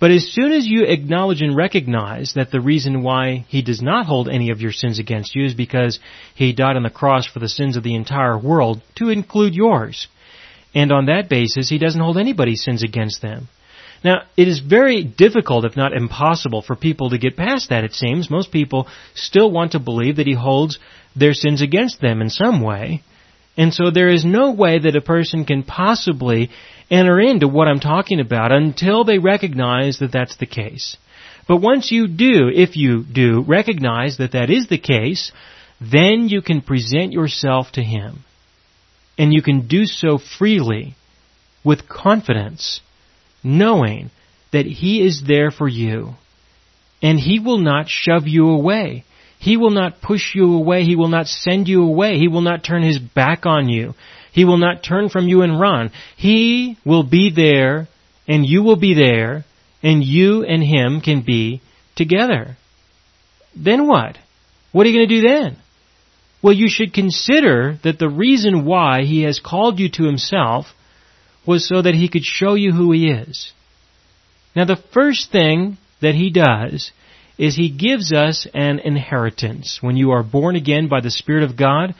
But 0.00 0.10
as 0.10 0.32
soon 0.32 0.52
as 0.52 0.66
you 0.66 0.84
acknowledge 0.84 1.42
and 1.42 1.54
recognize 1.54 2.32
that 2.34 2.50
the 2.50 2.60
reason 2.60 3.02
why 3.02 3.44
He 3.48 3.60
does 3.60 3.82
not 3.82 4.06
hold 4.06 4.28
any 4.28 4.50
of 4.50 4.62
your 4.62 4.72
sins 4.72 4.98
against 4.98 5.34
you 5.34 5.44
is 5.44 5.54
because 5.54 6.00
He 6.34 6.54
died 6.54 6.76
on 6.76 6.82
the 6.82 6.90
cross 6.90 7.26
for 7.26 7.38
the 7.38 7.50
sins 7.50 7.76
of 7.76 7.82
the 7.82 7.94
entire 7.94 8.38
world, 8.38 8.80
to 8.96 9.10
include 9.10 9.54
yours. 9.54 10.08
And 10.74 10.90
on 10.90 11.06
that 11.06 11.28
basis, 11.28 11.68
He 11.68 11.78
doesn't 11.78 12.00
hold 12.00 12.16
anybody's 12.16 12.64
sins 12.64 12.82
against 12.82 13.20
them. 13.20 13.48
Now, 14.02 14.22
it 14.38 14.48
is 14.48 14.60
very 14.60 15.04
difficult, 15.04 15.66
if 15.66 15.76
not 15.76 15.92
impossible, 15.92 16.62
for 16.62 16.74
people 16.74 17.10
to 17.10 17.18
get 17.18 17.36
past 17.36 17.68
that, 17.68 17.84
it 17.84 17.92
seems. 17.92 18.30
Most 18.30 18.50
people 18.50 18.88
still 19.14 19.50
want 19.50 19.72
to 19.72 19.78
believe 19.78 20.16
that 20.16 20.26
He 20.26 20.32
holds 20.32 20.78
their 21.14 21.34
sins 21.34 21.60
against 21.60 22.00
them 22.00 22.22
in 22.22 22.30
some 22.30 22.62
way. 22.62 23.02
And 23.60 23.74
so 23.74 23.90
there 23.90 24.08
is 24.08 24.24
no 24.24 24.52
way 24.52 24.78
that 24.78 24.96
a 24.96 25.02
person 25.02 25.44
can 25.44 25.64
possibly 25.64 26.48
enter 26.90 27.20
into 27.20 27.46
what 27.46 27.68
I'm 27.68 27.78
talking 27.78 28.18
about 28.18 28.52
until 28.52 29.04
they 29.04 29.18
recognize 29.18 29.98
that 29.98 30.12
that's 30.12 30.38
the 30.38 30.46
case. 30.46 30.96
But 31.46 31.58
once 31.58 31.92
you 31.92 32.08
do, 32.08 32.48
if 32.48 32.74
you 32.74 33.04
do, 33.04 33.44
recognize 33.46 34.16
that 34.16 34.32
that 34.32 34.48
is 34.48 34.68
the 34.68 34.78
case, 34.78 35.30
then 35.78 36.30
you 36.30 36.40
can 36.40 36.62
present 36.62 37.12
yourself 37.12 37.66
to 37.72 37.82
Him. 37.82 38.24
And 39.18 39.30
you 39.30 39.42
can 39.42 39.68
do 39.68 39.84
so 39.84 40.16
freely, 40.16 40.94
with 41.62 41.86
confidence, 41.86 42.80
knowing 43.44 44.10
that 44.54 44.64
He 44.64 45.06
is 45.06 45.22
there 45.28 45.50
for 45.50 45.68
you. 45.68 46.14
And 47.02 47.20
He 47.20 47.40
will 47.40 47.58
not 47.58 47.90
shove 47.90 48.26
you 48.26 48.48
away. 48.48 49.04
He 49.40 49.56
will 49.56 49.70
not 49.70 50.02
push 50.02 50.34
you 50.34 50.54
away. 50.54 50.84
He 50.84 50.96
will 50.96 51.08
not 51.08 51.26
send 51.26 51.66
you 51.66 51.82
away. 51.82 52.18
He 52.18 52.28
will 52.28 52.42
not 52.42 52.62
turn 52.62 52.82
His 52.82 52.98
back 52.98 53.46
on 53.46 53.70
you. 53.70 53.94
He 54.32 54.44
will 54.44 54.58
not 54.58 54.84
turn 54.84 55.08
from 55.08 55.28
you 55.28 55.40
and 55.40 55.58
run. 55.58 55.92
He 56.14 56.76
will 56.84 57.04
be 57.04 57.32
there 57.34 57.88
and 58.28 58.44
you 58.44 58.62
will 58.62 58.76
be 58.76 58.92
there 58.92 59.46
and 59.82 60.04
you 60.04 60.44
and 60.44 60.62
Him 60.62 61.00
can 61.00 61.22
be 61.22 61.62
together. 61.96 62.58
Then 63.56 63.88
what? 63.88 64.18
What 64.72 64.86
are 64.86 64.90
you 64.90 64.98
going 64.98 65.08
to 65.08 65.20
do 65.22 65.26
then? 65.26 65.56
Well, 66.42 66.54
you 66.54 66.68
should 66.68 66.92
consider 66.92 67.78
that 67.82 67.98
the 67.98 68.10
reason 68.10 68.66
why 68.66 69.04
He 69.04 69.22
has 69.22 69.40
called 69.40 69.78
you 69.78 69.88
to 69.92 70.04
Himself 70.04 70.66
was 71.46 71.66
so 71.66 71.80
that 71.80 71.94
He 71.94 72.10
could 72.10 72.24
show 72.24 72.54
you 72.54 72.72
who 72.72 72.92
He 72.92 73.08
is. 73.08 73.52
Now 74.54 74.66
the 74.66 74.82
first 74.92 75.32
thing 75.32 75.78
that 76.02 76.14
He 76.14 76.28
does 76.28 76.92
is 77.40 77.56
He 77.56 77.70
gives 77.70 78.12
us 78.12 78.46
an 78.52 78.80
inheritance. 78.80 79.78
When 79.80 79.96
you 79.96 80.10
are 80.10 80.22
born 80.22 80.56
again 80.56 80.88
by 80.88 81.00
the 81.00 81.10
Spirit 81.10 81.42
of 81.42 81.56
God, 81.56 81.94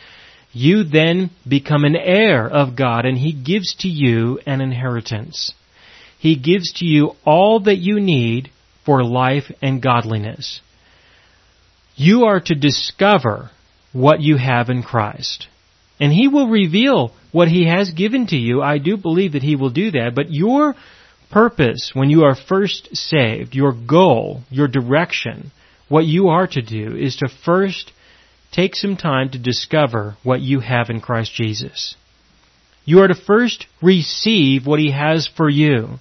you 0.53 0.85
then 0.85 1.31
become 1.49 1.85
an 1.85 1.97
heir 1.97 2.47
of 2.47 2.77
God 2.77 3.07
and 3.07 3.17
He 3.17 3.33
gives 3.33 3.75
to 3.77 3.89
you 3.89 4.39
an 4.45 4.61
inheritance. 4.61 5.55
He 6.19 6.37
gives 6.37 6.75
to 6.75 6.85
you 6.85 7.13
all 7.25 7.61
that 7.61 7.79
you 7.79 8.01
need 8.01 8.51
for 8.85 9.03
life 9.03 9.51
and 9.63 9.81
godliness. 9.81 10.61
You 11.97 12.25
are 12.25 12.41
to 12.41 12.55
discover 12.55 13.51
what 13.95 14.21
you 14.21 14.37
have 14.37 14.69
in 14.69 14.83
Christ. 14.83 15.49
And 15.99 16.13
He 16.13 16.29
will 16.29 16.49
reveal 16.49 17.15
what 17.33 17.49
He 17.49 17.67
has 17.67 17.93
given 17.93 18.27
to 18.27 18.37
you. 18.37 18.61
I 18.61 18.77
do 18.77 18.99
believe 18.99 19.33
that 19.33 19.43
He 19.43 19.57
will 19.57 19.71
do 19.71 19.93
that. 19.93 20.13
But 20.15 20.31
your 20.31 20.75
purpose 21.31 21.93
when 21.95 22.11
you 22.11 22.25
are 22.25 22.35
first 22.35 22.95
saved, 22.95 23.55
your 23.55 23.73
goal, 23.73 24.43
your 24.51 24.69
direction, 24.69 25.53
what 25.89 26.05
you 26.05 26.29
are 26.29 26.47
to 26.47 26.63
do 26.63 26.97
is 26.97 27.17
to 27.17 27.29
first 27.45 27.93
take 28.53 28.75
some 28.75 28.97
time 28.97 29.31
to 29.31 29.39
discover 29.39 30.17
what 30.23 30.41
you 30.41 30.61
have 30.61 30.91
in 30.91 31.01
Christ 31.01 31.33
Jesus. 31.35 31.97
You 32.85 33.01
are 33.01 33.09
to 33.09 33.15
first 33.15 33.67
receive 33.81 34.67
what 34.67 34.81
He 34.81 34.91
has 34.91 35.29
for 35.37 35.49
you. 35.49 35.99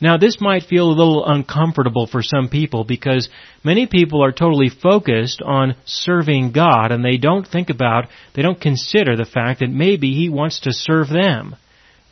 Now 0.00 0.18
this 0.18 0.40
might 0.40 0.64
feel 0.64 0.88
a 0.88 0.92
little 0.92 1.24
uncomfortable 1.24 2.06
for 2.06 2.22
some 2.22 2.48
people 2.48 2.84
because 2.84 3.30
many 3.64 3.86
people 3.86 4.22
are 4.22 4.32
totally 4.32 4.68
focused 4.68 5.40
on 5.42 5.76
serving 5.86 6.52
God 6.52 6.92
and 6.92 7.04
they 7.04 7.16
don't 7.16 7.46
think 7.46 7.70
about, 7.70 8.04
they 8.34 8.42
don't 8.42 8.60
consider 8.60 9.16
the 9.16 9.24
fact 9.24 9.60
that 9.60 9.70
maybe 9.70 10.12
He 10.12 10.28
wants 10.28 10.60
to 10.60 10.72
serve 10.72 11.08
them. 11.08 11.56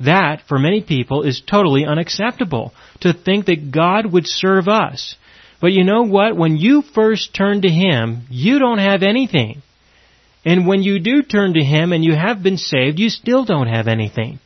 That, 0.01 0.43
for 0.49 0.59
many 0.59 0.83
people, 0.83 1.23
is 1.23 1.41
totally 1.41 1.85
unacceptable. 1.85 2.73
To 3.01 3.13
think 3.13 3.47
that 3.47 3.71
God 3.71 4.11
would 4.13 4.27
serve 4.27 4.69
us. 4.69 5.17
But 5.61 5.73
you 5.73 5.85
know 5.85 6.03
what? 6.03 6.37
When 6.37 6.57
you 6.57 6.83
first 6.83 7.35
turn 7.35 7.63
to 7.63 7.69
Him, 7.69 8.27
you 8.29 8.59
don't 8.59 8.79
have 8.79 9.03
anything. 9.03 9.63
And 10.45 10.67
when 10.67 10.83
you 10.83 10.99
do 10.99 11.23
turn 11.23 11.55
to 11.55 11.65
Him 11.65 11.93
and 11.93 12.05
you 12.05 12.15
have 12.15 12.43
been 12.43 12.59
saved, 12.59 12.99
you 12.99 13.09
still 13.09 13.45
don't 13.45 13.69
have 13.69 13.89
anything. 13.89 14.41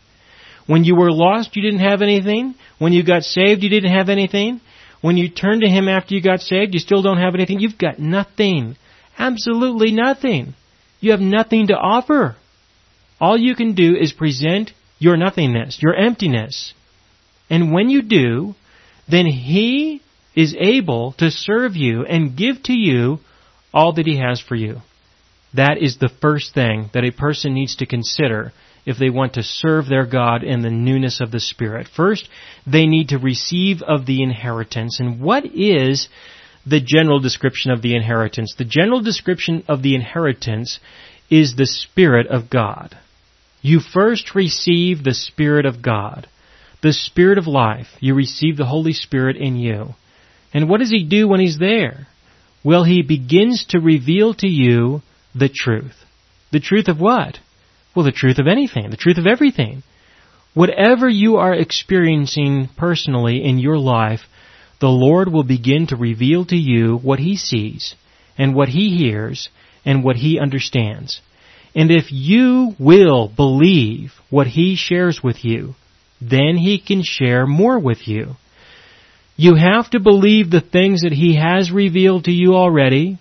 When 0.67 0.85
you 0.85 0.95
were 0.95 1.11
lost, 1.11 1.57
you 1.57 1.62
didn't 1.62 1.81
have 1.81 2.02
anything. 2.02 2.55
When 2.78 2.93
you 2.93 3.02
got 3.02 3.23
saved, 3.23 3.62
you 3.62 3.71
didn't 3.71 3.93
have 3.93 4.11
anything. 4.11 4.61
When 5.00 5.17
you 5.17 5.28
turn 5.28 5.61
to 5.61 5.69
Him 5.69 5.88
after 5.88 6.14
you 6.14 6.23
got 6.23 6.40
saved, 6.40 6.75
you 6.75 6.81
still 6.81 7.02
don't 7.02 7.19
have 7.19 7.35
anything. 7.35 7.59
You've 7.59 7.78
got 7.78 7.99
nothing. 7.99 8.76
Absolutely 9.19 9.93
nothing. 9.93 10.55
You 11.00 11.12
have 11.12 11.21
nothing 11.21 11.69
to 11.69 11.75
offer. 11.75 12.37
All 13.21 13.38
you 13.38 13.55
can 13.55 13.75
do 13.75 13.97
is 13.97 14.12
present 14.12 14.73
your 14.99 15.17
nothingness, 15.17 15.78
your 15.81 15.95
emptiness. 15.95 16.73
And 17.50 17.73
when 17.73 17.88
you 17.88 18.02
do, 18.02 18.55
then 19.09 19.26
He 19.26 20.02
is 20.35 20.55
able 20.59 21.12
to 21.19 21.31
serve 21.31 21.76
you 21.76 22.05
and 22.05 22.37
give 22.37 22.62
to 22.64 22.73
you 22.73 23.19
all 23.73 23.93
that 23.95 24.07
He 24.07 24.19
has 24.19 24.40
for 24.40 24.55
you. 24.55 24.78
That 25.55 25.78
is 25.81 25.97
the 25.97 26.11
first 26.21 26.55
thing 26.55 26.90
that 26.93 27.05
a 27.05 27.11
person 27.12 27.55
needs 27.55 27.76
to 27.76 27.87
consider 27.87 28.52
if 28.85 28.99
they 28.99 29.11
want 29.11 29.35
to 29.35 29.43
serve 29.43 29.87
their 29.88 30.07
God 30.07 30.43
in 30.43 30.62
the 30.62 30.71
newness 30.71 31.21
of 31.21 31.31
the 31.31 31.40
Spirit. 31.40 31.88
First, 31.95 32.28
they 32.67 32.87
need 32.87 33.09
to 33.09 33.19
receive 33.19 33.83
of 33.83 34.07
the 34.07 34.23
inheritance. 34.23 35.00
And 35.00 35.21
what 35.21 35.45
is 35.45 36.09
the 36.67 36.81
general 36.81 37.21
description 37.21 37.71
of 37.71 37.83
the 37.83 37.95
inheritance? 37.95 38.55
The 38.57 38.64
general 38.64 39.02
description 39.02 39.64
of 39.69 39.83
the 39.83 39.95
inheritance 39.95 40.81
is 41.31 41.55
the 41.55 41.67
Spirit 41.67 42.26
of 42.28 42.49
God. 42.50 42.97
You 43.61 43.81
first 43.81 44.35
receive 44.35 45.03
the 45.03 45.15
Spirit 45.15 45.67
of 45.67 45.83
God, 45.83 46.29
the 46.83 46.93
Spirit 46.93 47.38
of 47.38 47.47
life. 47.47 47.88
You 48.00 48.15
receive 48.15 48.57
the 48.57 48.67
Holy 48.67 48.93
Spirit 48.93 49.37
in 49.37 49.57
you. 49.57 49.95
And 50.55 50.69
what 50.69 50.81
does 50.81 50.91
He 50.91 51.05
do 51.05 51.29
when 51.29 51.41
He's 51.41 51.59
there? 51.59 52.07
Well, 52.65 52.85
He 52.85 53.03
begins 53.03 53.67
to 53.71 53.81
reveal 53.81 54.35
to 54.35 54.49
you 54.49 55.03
the 55.35 55.49
truth. 55.49 56.05
The 56.53 56.61
truth 56.61 56.88
of 56.88 57.00
what? 57.00 57.38
Well, 57.95 58.05
the 58.05 58.12
truth 58.12 58.38
of 58.38 58.47
anything, 58.47 58.91
the 58.91 58.97
truth 58.97 59.19
of 59.19 59.27
everything. 59.27 59.83
Whatever 60.55 61.09
you 61.09 61.37
are 61.37 61.55
experiencing 61.55 62.69
personally 62.77 63.45
in 63.45 63.59
your 63.59 63.79
life, 63.79 64.21
the 64.81 64.88
Lord 64.88 65.33
will 65.33 65.43
begin 65.43 65.88
to 65.88 65.97
reveal 65.97 66.45
to 66.47 66.57
you 66.57 66.97
what 66.97 67.19
He 67.19 67.37
sees, 67.37 67.95
and 68.37 68.55
what 68.55 68.69
He 68.69 68.97
hears, 68.97 69.49
and 69.85 70.05
what 70.05 70.17
He 70.17 70.38
understands. 70.38 71.21
And 71.75 71.90
if 71.90 72.10
you 72.10 72.75
will 72.78 73.28
believe 73.28 74.12
what 74.30 74.46
He 74.46 74.76
shares 74.76 75.22
with 75.22 75.44
you, 75.44 75.75
then 76.20 76.56
He 76.56 76.80
can 76.80 77.02
share 77.02 77.46
more 77.46 77.78
with 77.78 78.08
you. 78.08 78.37
You 79.37 79.54
have 79.54 79.90
to 79.90 80.00
believe 80.00 80.50
the 80.50 80.60
things 80.60 81.02
that 81.02 81.12
He 81.12 81.37
has 81.37 81.70
revealed 81.70 82.25
to 82.25 82.32
you 82.32 82.54
already, 82.54 83.18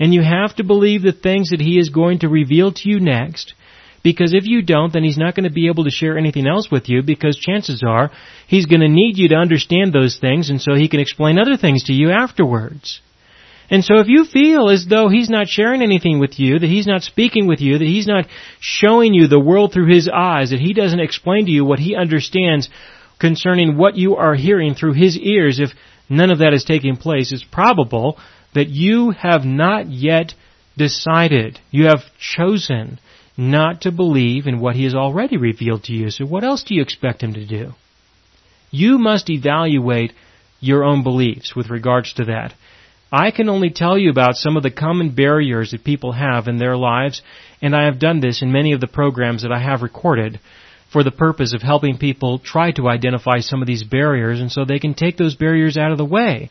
and 0.00 0.12
you 0.12 0.22
have 0.22 0.56
to 0.56 0.64
believe 0.64 1.02
the 1.02 1.12
things 1.12 1.50
that 1.50 1.60
He 1.60 1.78
is 1.78 1.90
going 1.90 2.20
to 2.20 2.28
reveal 2.28 2.72
to 2.72 2.88
you 2.88 2.98
next, 2.98 3.54
because 4.02 4.34
if 4.34 4.46
you 4.46 4.62
don't, 4.62 4.92
then 4.92 5.04
He's 5.04 5.18
not 5.18 5.36
going 5.36 5.48
to 5.48 5.54
be 5.54 5.68
able 5.68 5.84
to 5.84 5.90
share 5.90 6.18
anything 6.18 6.46
else 6.48 6.70
with 6.72 6.88
you, 6.88 7.02
because 7.02 7.36
chances 7.36 7.84
are 7.86 8.10
He's 8.48 8.66
going 8.66 8.80
to 8.80 8.88
need 8.88 9.16
you 9.16 9.28
to 9.28 9.36
understand 9.36 9.92
those 9.92 10.18
things, 10.18 10.50
and 10.50 10.60
so 10.60 10.74
He 10.74 10.88
can 10.88 11.00
explain 11.00 11.38
other 11.38 11.56
things 11.56 11.84
to 11.84 11.92
you 11.92 12.10
afterwards. 12.10 13.00
And 13.70 13.84
so 13.84 13.98
if 14.00 14.08
you 14.08 14.24
feel 14.24 14.68
as 14.68 14.86
though 14.86 15.08
He's 15.08 15.30
not 15.30 15.46
sharing 15.46 15.80
anything 15.80 16.18
with 16.18 16.40
you, 16.40 16.58
that 16.58 16.68
He's 16.68 16.88
not 16.88 17.02
speaking 17.02 17.46
with 17.46 17.60
you, 17.60 17.78
that 17.78 17.84
He's 17.84 18.08
not 18.08 18.26
showing 18.58 19.14
you 19.14 19.28
the 19.28 19.38
world 19.38 19.72
through 19.72 19.92
His 19.92 20.10
eyes, 20.12 20.50
that 20.50 20.58
He 20.58 20.74
doesn't 20.74 20.98
explain 20.98 21.46
to 21.46 21.52
you 21.52 21.64
what 21.64 21.78
He 21.78 21.94
understands 21.94 22.68
concerning 23.20 23.76
what 23.76 23.96
you 23.96 24.16
are 24.16 24.34
hearing 24.34 24.74
through 24.74 24.94
His 24.94 25.16
ears, 25.16 25.60
if 25.60 25.70
none 26.08 26.30
of 26.30 26.38
that 26.38 26.52
is 26.52 26.64
taking 26.64 26.96
place, 26.96 27.32
it's 27.32 27.44
probable 27.44 28.18
that 28.54 28.68
you 28.68 29.12
have 29.12 29.44
not 29.44 29.88
yet 29.88 30.34
decided, 30.76 31.60
you 31.70 31.86
have 31.86 32.00
chosen 32.18 32.98
not 33.36 33.82
to 33.82 33.92
believe 33.92 34.46
in 34.46 34.58
what 34.58 34.74
He 34.74 34.84
has 34.84 34.94
already 34.94 35.36
revealed 35.36 35.84
to 35.84 35.92
you. 35.92 36.10
So 36.10 36.26
what 36.26 36.42
else 36.42 36.64
do 36.64 36.74
you 36.74 36.82
expect 36.82 37.22
Him 37.22 37.34
to 37.34 37.46
do? 37.46 37.72
You 38.72 38.98
must 38.98 39.30
evaluate 39.30 40.12
your 40.58 40.84
own 40.84 41.02
beliefs 41.04 41.54
with 41.54 41.70
regards 41.70 42.12
to 42.14 42.24
that. 42.24 42.54
I 43.12 43.32
can 43.32 43.48
only 43.48 43.70
tell 43.70 43.98
you 43.98 44.10
about 44.10 44.36
some 44.36 44.56
of 44.56 44.62
the 44.62 44.70
common 44.70 45.14
barriers 45.14 45.72
that 45.72 45.82
people 45.82 46.12
have 46.12 46.46
in 46.46 46.58
their 46.58 46.76
lives, 46.76 47.22
and 47.60 47.74
I 47.74 47.86
have 47.86 47.98
done 47.98 48.20
this 48.20 48.40
in 48.40 48.52
many 48.52 48.72
of 48.72 48.80
the 48.80 48.86
programs 48.86 49.42
that 49.42 49.50
I 49.50 49.60
have 49.60 49.82
recorded 49.82 50.38
for 50.92 51.02
the 51.02 51.10
purpose 51.10 51.52
of 51.52 51.62
helping 51.62 51.98
people 51.98 52.38
try 52.38 52.70
to 52.72 52.88
identify 52.88 53.40
some 53.40 53.62
of 53.62 53.66
these 53.66 53.82
barriers 53.82 54.40
and 54.40 54.50
so 54.50 54.64
they 54.64 54.78
can 54.78 54.94
take 54.94 55.16
those 55.16 55.34
barriers 55.34 55.76
out 55.76 55.90
of 55.90 55.98
the 55.98 56.04
way. 56.04 56.50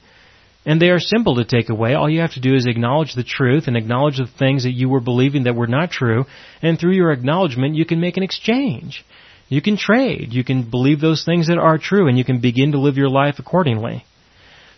And 0.65 0.81
they 0.81 0.89
are 0.89 0.99
simple 0.99 1.35
to 1.35 1.45
take 1.45 1.69
away. 1.69 1.93
All 1.93 2.09
you 2.09 2.19
have 2.19 2.33
to 2.33 2.41
do 2.41 2.53
is 2.53 2.67
acknowledge 2.67 3.13
the 3.15 3.23
truth 3.23 3.67
and 3.67 3.77
acknowledge 3.77 4.17
the 4.17 4.27
things 4.27 4.63
that 4.63 4.73
you 4.73 4.89
were 4.89 4.99
believing 4.99 5.43
that 5.43 5.55
were 5.55 5.67
not 5.67 5.91
true. 5.91 6.25
And 6.61 6.77
through 6.77 6.93
your 6.93 7.11
acknowledgement, 7.11 7.75
you 7.75 7.85
can 7.85 8.01
make 8.01 8.17
an 8.17 8.23
exchange. 8.23 9.05
You 9.47 9.61
can 9.61 9.77
trade. 9.77 10.33
You 10.33 10.43
can 10.43 10.69
believe 10.69 10.99
those 10.99 11.23
things 11.23 11.47
that 11.47 11.57
are 11.57 11.77
true 11.77 12.07
and 12.07 12.17
you 12.17 12.25
can 12.25 12.39
begin 12.39 12.73
to 12.73 12.79
live 12.79 12.97
your 12.97 13.09
life 13.09 13.35
accordingly. 13.39 14.03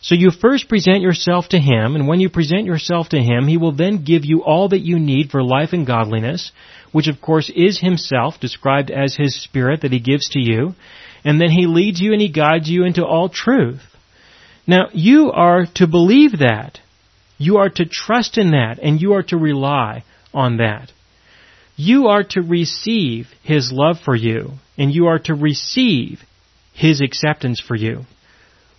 So 0.03 0.15
you 0.15 0.31
first 0.31 0.67
present 0.67 1.01
yourself 1.01 1.49
to 1.49 1.59
Him, 1.59 1.95
and 1.95 2.07
when 2.07 2.19
you 2.19 2.29
present 2.29 2.65
yourself 2.65 3.09
to 3.09 3.21
Him, 3.21 3.47
He 3.47 3.57
will 3.57 3.71
then 3.71 4.03
give 4.03 4.25
you 4.25 4.43
all 4.43 4.69
that 4.69 4.79
you 4.79 4.97
need 4.97 5.29
for 5.29 5.43
life 5.43 5.73
and 5.73 5.85
godliness, 5.85 6.51
which 6.91 7.07
of 7.07 7.21
course 7.21 7.51
is 7.55 7.79
Himself, 7.79 8.39
described 8.39 8.89
as 8.89 9.15
His 9.15 9.39
Spirit 9.43 9.81
that 9.81 9.91
He 9.91 9.99
gives 9.99 10.27
to 10.29 10.39
you, 10.39 10.73
and 11.23 11.39
then 11.39 11.51
He 11.51 11.67
leads 11.67 12.01
you 12.01 12.13
and 12.13 12.21
He 12.21 12.31
guides 12.31 12.67
you 12.67 12.83
into 12.83 13.05
all 13.05 13.29
truth. 13.29 13.83
Now, 14.65 14.87
you 14.91 15.31
are 15.31 15.67
to 15.75 15.87
believe 15.87 16.39
that. 16.39 16.79
You 17.37 17.57
are 17.57 17.69
to 17.69 17.85
trust 17.85 18.39
in 18.39 18.51
that, 18.51 18.79
and 18.81 18.99
you 18.99 19.13
are 19.13 19.23
to 19.23 19.37
rely 19.37 20.03
on 20.33 20.57
that. 20.57 20.91
You 21.75 22.07
are 22.07 22.23
to 22.23 22.41
receive 22.41 23.27
His 23.43 23.71
love 23.71 23.97
for 24.03 24.15
you, 24.15 24.53
and 24.79 24.91
you 24.91 25.07
are 25.07 25.19
to 25.19 25.35
receive 25.35 26.21
His 26.73 27.01
acceptance 27.01 27.59
for 27.59 27.75
you. 27.75 28.05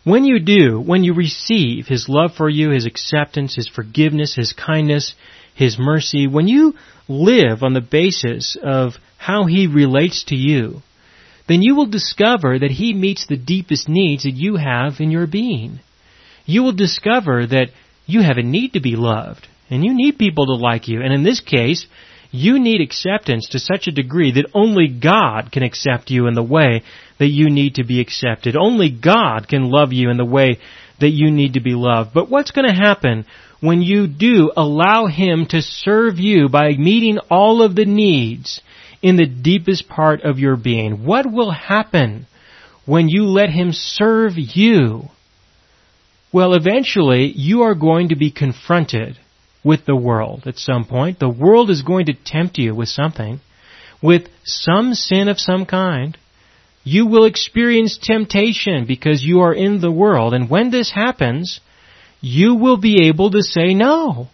When 0.04 0.24
you 0.24 0.40
do, 0.40 0.80
when 0.80 1.04
you 1.04 1.14
receive 1.14 1.86
His 1.86 2.08
love 2.08 2.32
for 2.36 2.48
you, 2.48 2.70
His 2.70 2.86
acceptance, 2.86 3.54
His 3.54 3.68
forgiveness, 3.68 4.34
His 4.34 4.52
kindness, 4.52 5.14
His 5.54 5.78
mercy, 5.78 6.26
when 6.26 6.48
you 6.48 6.74
live 7.08 7.62
on 7.62 7.72
the 7.74 7.80
basis 7.80 8.56
of 8.62 8.94
how 9.16 9.46
He 9.46 9.66
relates 9.66 10.24
to 10.24 10.34
you, 10.34 10.82
then 11.48 11.62
you 11.62 11.76
will 11.76 11.86
discover 11.86 12.58
that 12.58 12.72
He 12.72 12.94
meets 12.94 13.26
the 13.26 13.36
deepest 13.36 13.88
needs 13.88 14.24
that 14.24 14.32
you 14.32 14.56
have 14.56 14.94
in 14.98 15.10
your 15.10 15.26
being. 15.26 15.80
You 16.46 16.64
will 16.64 16.72
discover 16.72 17.46
that 17.46 17.68
you 18.06 18.22
have 18.22 18.38
a 18.38 18.42
need 18.42 18.72
to 18.72 18.80
be 18.80 18.96
loved, 18.96 19.46
and 19.70 19.84
you 19.84 19.94
need 19.94 20.18
people 20.18 20.46
to 20.46 20.54
like 20.54 20.88
you, 20.88 21.00
and 21.00 21.12
in 21.12 21.22
this 21.22 21.40
case, 21.40 21.86
you 22.32 22.58
need 22.58 22.80
acceptance 22.80 23.50
to 23.50 23.58
such 23.58 23.86
a 23.86 23.92
degree 23.92 24.32
that 24.32 24.50
only 24.54 24.88
God 24.88 25.52
can 25.52 25.62
accept 25.62 26.10
you 26.10 26.26
in 26.26 26.34
the 26.34 26.42
way 26.42 26.82
that 27.18 27.28
you 27.28 27.50
need 27.50 27.74
to 27.74 27.84
be 27.84 28.00
accepted. 28.00 28.56
Only 28.56 28.90
God 28.90 29.46
can 29.46 29.70
love 29.70 29.92
you 29.92 30.10
in 30.10 30.16
the 30.16 30.24
way 30.24 30.58
that 30.98 31.10
you 31.10 31.30
need 31.30 31.54
to 31.54 31.60
be 31.60 31.74
loved. 31.74 32.14
But 32.14 32.30
what's 32.30 32.50
going 32.50 32.66
to 32.66 32.74
happen 32.74 33.26
when 33.60 33.82
you 33.82 34.06
do 34.06 34.50
allow 34.56 35.06
Him 35.06 35.46
to 35.50 35.60
serve 35.60 36.18
you 36.18 36.48
by 36.48 36.70
meeting 36.70 37.18
all 37.30 37.62
of 37.62 37.76
the 37.76 37.84
needs 37.84 38.62
in 39.02 39.16
the 39.16 39.26
deepest 39.26 39.86
part 39.88 40.22
of 40.22 40.38
your 40.38 40.56
being? 40.56 41.04
What 41.04 41.30
will 41.30 41.50
happen 41.50 42.26
when 42.86 43.10
you 43.10 43.24
let 43.26 43.50
Him 43.50 43.72
serve 43.72 44.32
you? 44.36 45.02
Well, 46.32 46.54
eventually 46.54 47.26
you 47.26 47.62
are 47.62 47.74
going 47.74 48.08
to 48.08 48.16
be 48.16 48.30
confronted 48.30 49.18
with 49.64 49.86
the 49.86 49.96
world 49.96 50.42
at 50.46 50.58
some 50.58 50.84
point. 50.84 51.18
The 51.18 51.28
world 51.28 51.70
is 51.70 51.82
going 51.82 52.06
to 52.06 52.14
tempt 52.14 52.58
you 52.58 52.74
with 52.74 52.88
something, 52.88 53.40
with 54.02 54.28
some 54.44 54.94
sin 54.94 55.28
of 55.28 55.38
some 55.38 55.66
kind. 55.66 56.16
You 56.84 57.06
will 57.06 57.24
experience 57.24 57.98
temptation 57.98 58.86
because 58.86 59.22
you 59.22 59.40
are 59.40 59.54
in 59.54 59.80
the 59.80 59.92
world. 59.92 60.34
And 60.34 60.50
when 60.50 60.70
this 60.70 60.90
happens, 60.90 61.60
you 62.20 62.56
will 62.56 62.76
be 62.76 63.08
able 63.08 63.30
to 63.30 63.42
say 63.42 63.74
no. 63.74 64.28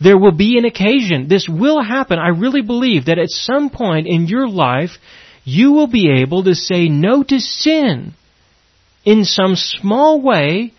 There 0.00 0.18
will 0.18 0.32
be 0.32 0.58
an 0.58 0.64
occasion. 0.64 1.28
This 1.28 1.48
will 1.48 1.82
happen. 1.82 2.18
I 2.18 2.28
really 2.28 2.62
believe 2.62 3.04
that 3.06 3.18
at 3.18 3.28
some 3.28 3.70
point 3.70 4.06
in 4.06 4.26
your 4.26 4.48
life, 4.48 4.90
you 5.44 5.72
will 5.72 5.86
be 5.86 6.10
able 6.10 6.44
to 6.44 6.54
say 6.54 6.88
no 6.88 7.22
to 7.22 7.38
sin 7.38 8.14
in 9.04 9.24
some 9.24 9.56
small 9.56 10.20
way 10.20 10.72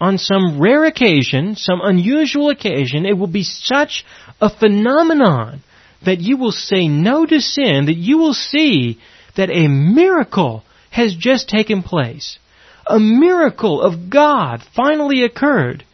on 0.00 0.18
some 0.18 0.60
rare 0.60 0.84
occasion, 0.84 1.56
some 1.56 1.80
unusual 1.82 2.50
occasion, 2.50 3.04
it 3.04 3.18
will 3.18 3.26
be 3.26 3.42
such 3.42 4.04
a 4.40 4.48
phenomenon 4.48 5.62
that 6.04 6.20
you 6.20 6.36
will 6.36 6.52
say 6.52 6.86
no 6.86 7.26
to 7.26 7.40
sin, 7.40 7.86
that 7.86 7.96
you 7.96 8.18
will 8.18 8.34
see 8.34 8.98
that 9.36 9.50
a 9.50 9.66
miracle 9.68 10.62
has 10.90 11.14
just 11.14 11.48
taken 11.48 11.82
place. 11.82 12.38
A 12.86 13.00
miracle 13.00 13.82
of 13.82 14.08
God 14.08 14.62
finally 14.74 15.24
occurred. 15.24 15.84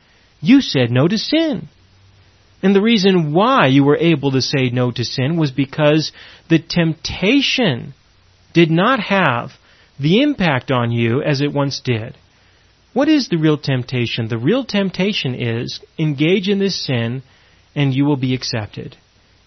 You 0.40 0.60
said 0.60 0.90
no 0.90 1.08
to 1.08 1.18
sin. 1.18 1.68
And 2.62 2.74
the 2.74 2.82
reason 2.82 3.32
why 3.32 3.66
you 3.66 3.84
were 3.84 3.96
able 3.96 4.32
to 4.32 4.40
say 4.40 4.70
no 4.70 4.90
to 4.90 5.04
sin 5.04 5.36
was 5.36 5.50
because 5.50 6.12
the 6.48 6.58
temptation 6.58 7.94
did 8.52 8.70
not 8.70 9.00
have 9.00 9.50
the 9.98 10.22
impact 10.22 10.70
on 10.70 10.90
you 10.90 11.22
as 11.22 11.40
it 11.40 11.52
once 11.52 11.80
did. 11.80 12.16
What 12.94 13.09
is 13.09 13.28
the 13.28 13.38
real 13.38 13.59
temptation? 13.59 14.28
The 14.28 14.38
real 14.38 14.64
temptation 14.64 15.35
is 15.35 15.80
engage 15.98 16.48
in 16.48 16.61
this 16.61 16.87
sin 16.87 17.24
and 17.74 17.92
you 17.92 18.04
will 18.04 18.16
be 18.16 18.35
accepted. 18.35 18.96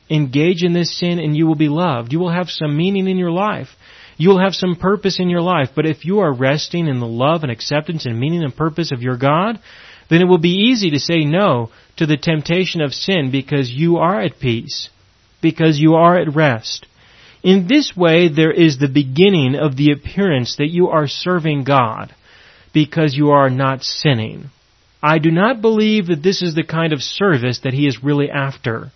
Engage 0.09 0.63
in 0.63 0.73
this 0.73 0.99
sin 0.99 1.17
and 1.17 1.35
you 1.35 1.47
will 1.47 1.55
be 1.55 1.69
loved. 1.69 2.11
You 2.11 2.19
will 2.19 2.31
have 2.31 2.49
some 2.49 2.75
meaning 2.75 3.07
in 3.07 3.17
your 3.17 3.31
life. 3.31 3.69
You 4.17 4.29
will 4.29 4.39
have 4.39 4.53
some 4.53 4.75
purpose 4.75 5.17
in 5.17 5.29
your 5.29 5.41
life. 5.41 5.69
But 5.73 5.85
if 5.85 6.03
you 6.03 6.19
are 6.19 6.33
resting 6.33 6.87
in 6.87 6.99
the 6.99 7.07
love 7.07 7.43
and 7.43 7.51
acceptance 7.51 8.05
and 8.05 8.19
meaning 8.19 8.43
and 8.43 8.53
purpose 8.53 8.91
of 8.91 9.01
your 9.01 9.15
God, 9.15 9.59
then 10.09 10.21
it 10.21 10.27
will 10.27 10.39
be 10.39 10.69
easy 10.69 10.91
to 10.91 10.99
say 10.99 11.23
no 11.23 11.69
to 11.95 12.05
the 12.05 12.17
temptation 12.17 12.81
of 12.81 12.93
sin 12.93 13.31
because 13.31 13.71
you 13.71 13.97
are 13.97 14.21
at 14.21 14.39
peace, 14.39 14.89
because 15.41 15.79
you 15.79 15.95
are 15.95 16.19
at 16.19 16.35
rest. 16.35 16.85
In 17.43 17.67
this 17.69 17.95
way, 17.95 18.27
there 18.27 18.51
is 18.51 18.77
the 18.77 18.89
beginning 18.89 19.55
of 19.55 19.77
the 19.77 19.93
appearance 19.93 20.57
that 20.57 20.69
you 20.69 20.89
are 20.89 21.07
serving 21.07 21.63
God 21.63 22.13
because 22.77 23.15
you 23.15 23.31
are 23.31 23.49
not 23.49 23.81
sinning. 23.81 24.51
I 25.01 25.17
do 25.17 25.31
not 25.31 25.63
believe 25.63 26.05
that 26.07 26.21
this 26.21 26.43
is 26.43 26.53
the 26.53 26.63
kind 26.63 26.93
of 26.93 27.01
service 27.01 27.61
that 27.63 27.73
he 27.73 27.87
is 27.87 28.03
really 28.03 28.29
after. 28.29 28.91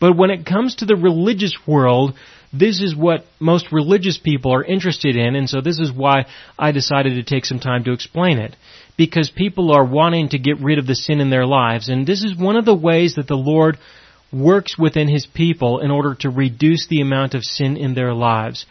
But 0.00 0.16
when 0.16 0.30
it 0.30 0.44
comes 0.44 0.74
to 0.74 0.86
the 0.86 0.96
religious 0.96 1.54
world, 1.68 2.14
this 2.52 2.82
is 2.82 2.96
what 2.96 3.24
most 3.38 3.70
religious 3.70 4.18
people 4.18 4.52
are 4.52 4.64
interested 4.64 5.14
in, 5.14 5.36
and 5.36 5.48
so 5.48 5.60
this 5.60 5.78
is 5.78 5.92
why 5.92 6.26
I 6.58 6.72
decided 6.72 7.14
to 7.14 7.22
take 7.22 7.44
some 7.44 7.60
time 7.60 7.84
to 7.84 7.92
explain 7.92 8.38
it. 8.38 8.56
Because 8.96 9.30
people 9.30 9.70
are 9.70 9.84
wanting 9.84 10.30
to 10.30 10.40
get 10.40 10.58
rid 10.60 10.80
of 10.80 10.88
the 10.88 10.96
sin 10.96 11.20
in 11.20 11.30
their 11.30 11.46
lives, 11.46 11.88
and 11.88 12.08
this 12.08 12.24
is 12.24 12.36
one 12.36 12.56
of 12.56 12.64
the 12.64 12.74
ways 12.74 13.14
that 13.14 13.28
the 13.28 13.36
Lord 13.36 13.78
works 14.32 14.76
within 14.76 15.06
His 15.06 15.28
people 15.32 15.78
in 15.78 15.92
order 15.92 16.16
to 16.22 16.28
reduce 16.28 16.88
the 16.88 17.02
amount 17.02 17.34
of 17.34 17.44
sin 17.44 17.76
in 17.76 17.94
their 17.94 18.12
lives. 18.12 18.66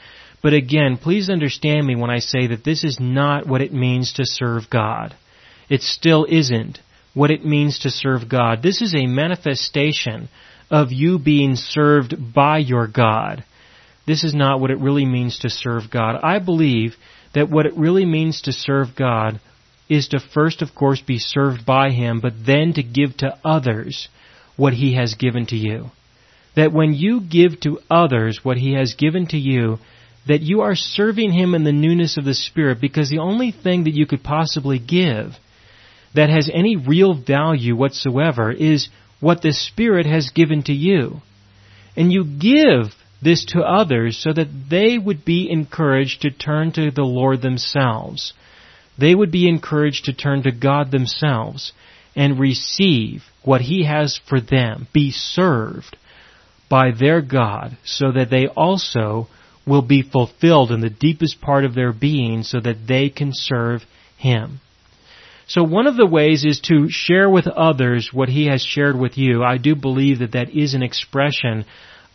But 0.45 0.53
again, 0.53 0.97
please 0.97 1.31
understand 1.31 1.87
me 1.87 1.95
when 1.95 2.11
I 2.11 2.19
say 2.19 2.45
that 2.45 2.63
this 2.63 2.83
is 2.83 2.99
not 2.99 3.47
what 3.47 3.63
it 3.63 3.73
means 3.73 4.13
to 4.13 4.27
serve 4.27 4.69
God. 4.69 5.15
It 5.69 5.81
still 5.81 6.27
isn't 6.29 6.77
what 7.15 7.31
it 7.31 7.43
means 7.43 7.79
to 7.79 7.89
serve 7.89 8.29
God. 8.29 8.61
This 8.61 8.79
is 8.79 8.93
a 8.93 9.07
manifestation 9.07 10.29
of 10.69 10.91
you 10.91 11.17
being 11.17 11.55
served 11.55 12.31
by 12.31 12.59
your 12.59 12.85
God. 12.85 13.43
This 14.05 14.23
is 14.23 14.35
not 14.35 14.59
what 14.59 14.69
it 14.69 14.77
really 14.77 15.07
means 15.07 15.39
to 15.39 15.49
serve 15.49 15.89
God. 15.89 16.19
I 16.21 16.37
believe 16.37 16.95
that 17.33 17.49
what 17.49 17.65
it 17.65 17.75
really 17.75 18.05
means 18.05 18.41
to 18.41 18.51
serve 18.51 18.95
God 18.95 19.39
is 19.89 20.09
to 20.09 20.19
first, 20.19 20.61
of 20.61 20.75
course, 20.75 21.01
be 21.01 21.17
served 21.17 21.65
by 21.65 21.89
Him, 21.89 22.19
but 22.21 22.33
then 22.45 22.73
to 22.73 22.83
give 22.83 23.17
to 23.17 23.39
others 23.43 24.09
what 24.57 24.73
He 24.73 24.93
has 24.93 25.15
given 25.15 25.47
to 25.47 25.55
you. 25.55 25.89
That 26.55 26.71
when 26.71 26.93
you 26.93 27.19
give 27.19 27.59
to 27.61 27.79
others 27.89 28.41
what 28.43 28.57
He 28.57 28.73
has 28.73 28.93
given 28.93 29.25
to 29.29 29.37
you, 29.37 29.79
that 30.27 30.41
you 30.41 30.61
are 30.61 30.75
serving 30.75 31.31
Him 31.31 31.53
in 31.53 31.63
the 31.63 31.71
newness 31.71 32.17
of 32.17 32.25
the 32.25 32.33
Spirit 32.33 32.81
because 32.81 33.09
the 33.09 33.19
only 33.19 33.51
thing 33.51 33.83
that 33.83 33.93
you 33.93 34.05
could 34.05 34.23
possibly 34.23 34.79
give 34.79 35.33
that 36.15 36.29
has 36.29 36.49
any 36.51 36.75
real 36.75 37.13
value 37.13 37.75
whatsoever 37.75 38.51
is 38.51 38.89
what 39.19 39.41
the 39.41 39.53
Spirit 39.53 40.05
has 40.05 40.31
given 40.31 40.63
to 40.63 40.73
you. 40.73 41.21
And 41.95 42.11
you 42.11 42.25
give 42.25 42.93
this 43.21 43.45
to 43.45 43.61
others 43.61 44.17
so 44.17 44.33
that 44.33 44.69
they 44.69 44.97
would 44.97 45.25
be 45.25 45.49
encouraged 45.49 46.21
to 46.21 46.31
turn 46.31 46.71
to 46.73 46.91
the 46.91 47.03
Lord 47.03 47.41
themselves. 47.41 48.33
They 48.97 49.13
would 49.13 49.31
be 49.31 49.47
encouraged 49.47 50.05
to 50.05 50.13
turn 50.13 50.43
to 50.43 50.51
God 50.51 50.91
themselves 50.91 51.73
and 52.15 52.39
receive 52.39 53.23
what 53.43 53.61
He 53.61 53.85
has 53.85 54.19
for 54.27 54.39
them, 54.39 54.87
be 54.93 55.11
served 55.11 55.97
by 56.69 56.91
their 56.91 57.21
God 57.21 57.77
so 57.83 58.11
that 58.11 58.29
they 58.29 58.47
also 58.47 59.27
will 59.67 59.81
be 59.81 60.01
fulfilled 60.01 60.71
in 60.71 60.81
the 60.81 60.89
deepest 60.89 61.41
part 61.41 61.65
of 61.65 61.73
their 61.73 61.91
being 61.91 62.43
so 62.43 62.59
that 62.59 62.87
they 62.87 63.09
can 63.09 63.31
serve 63.33 63.83
Him. 64.17 64.59
So 65.47 65.63
one 65.63 65.87
of 65.87 65.95
the 65.95 66.07
ways 66.07 66.43
is 66.43 66.59
to 66.61 66.89
share 66.89 67.29
with 67.29 67.47
others 67.47 68.09
what 68.11 68.29
He 68.29 68.47
has 68.47 68.61
shared 68.61 68.97
with 68.97 69.17
you. 69.17 69.43
I 69.43 69.57
do 69.57 69.75
believe 69.75 70.19
that 70.19 70.31
that 70.33 70.49
is 70.49 70.73
an 70.73 70.83
expression 70.83 71.65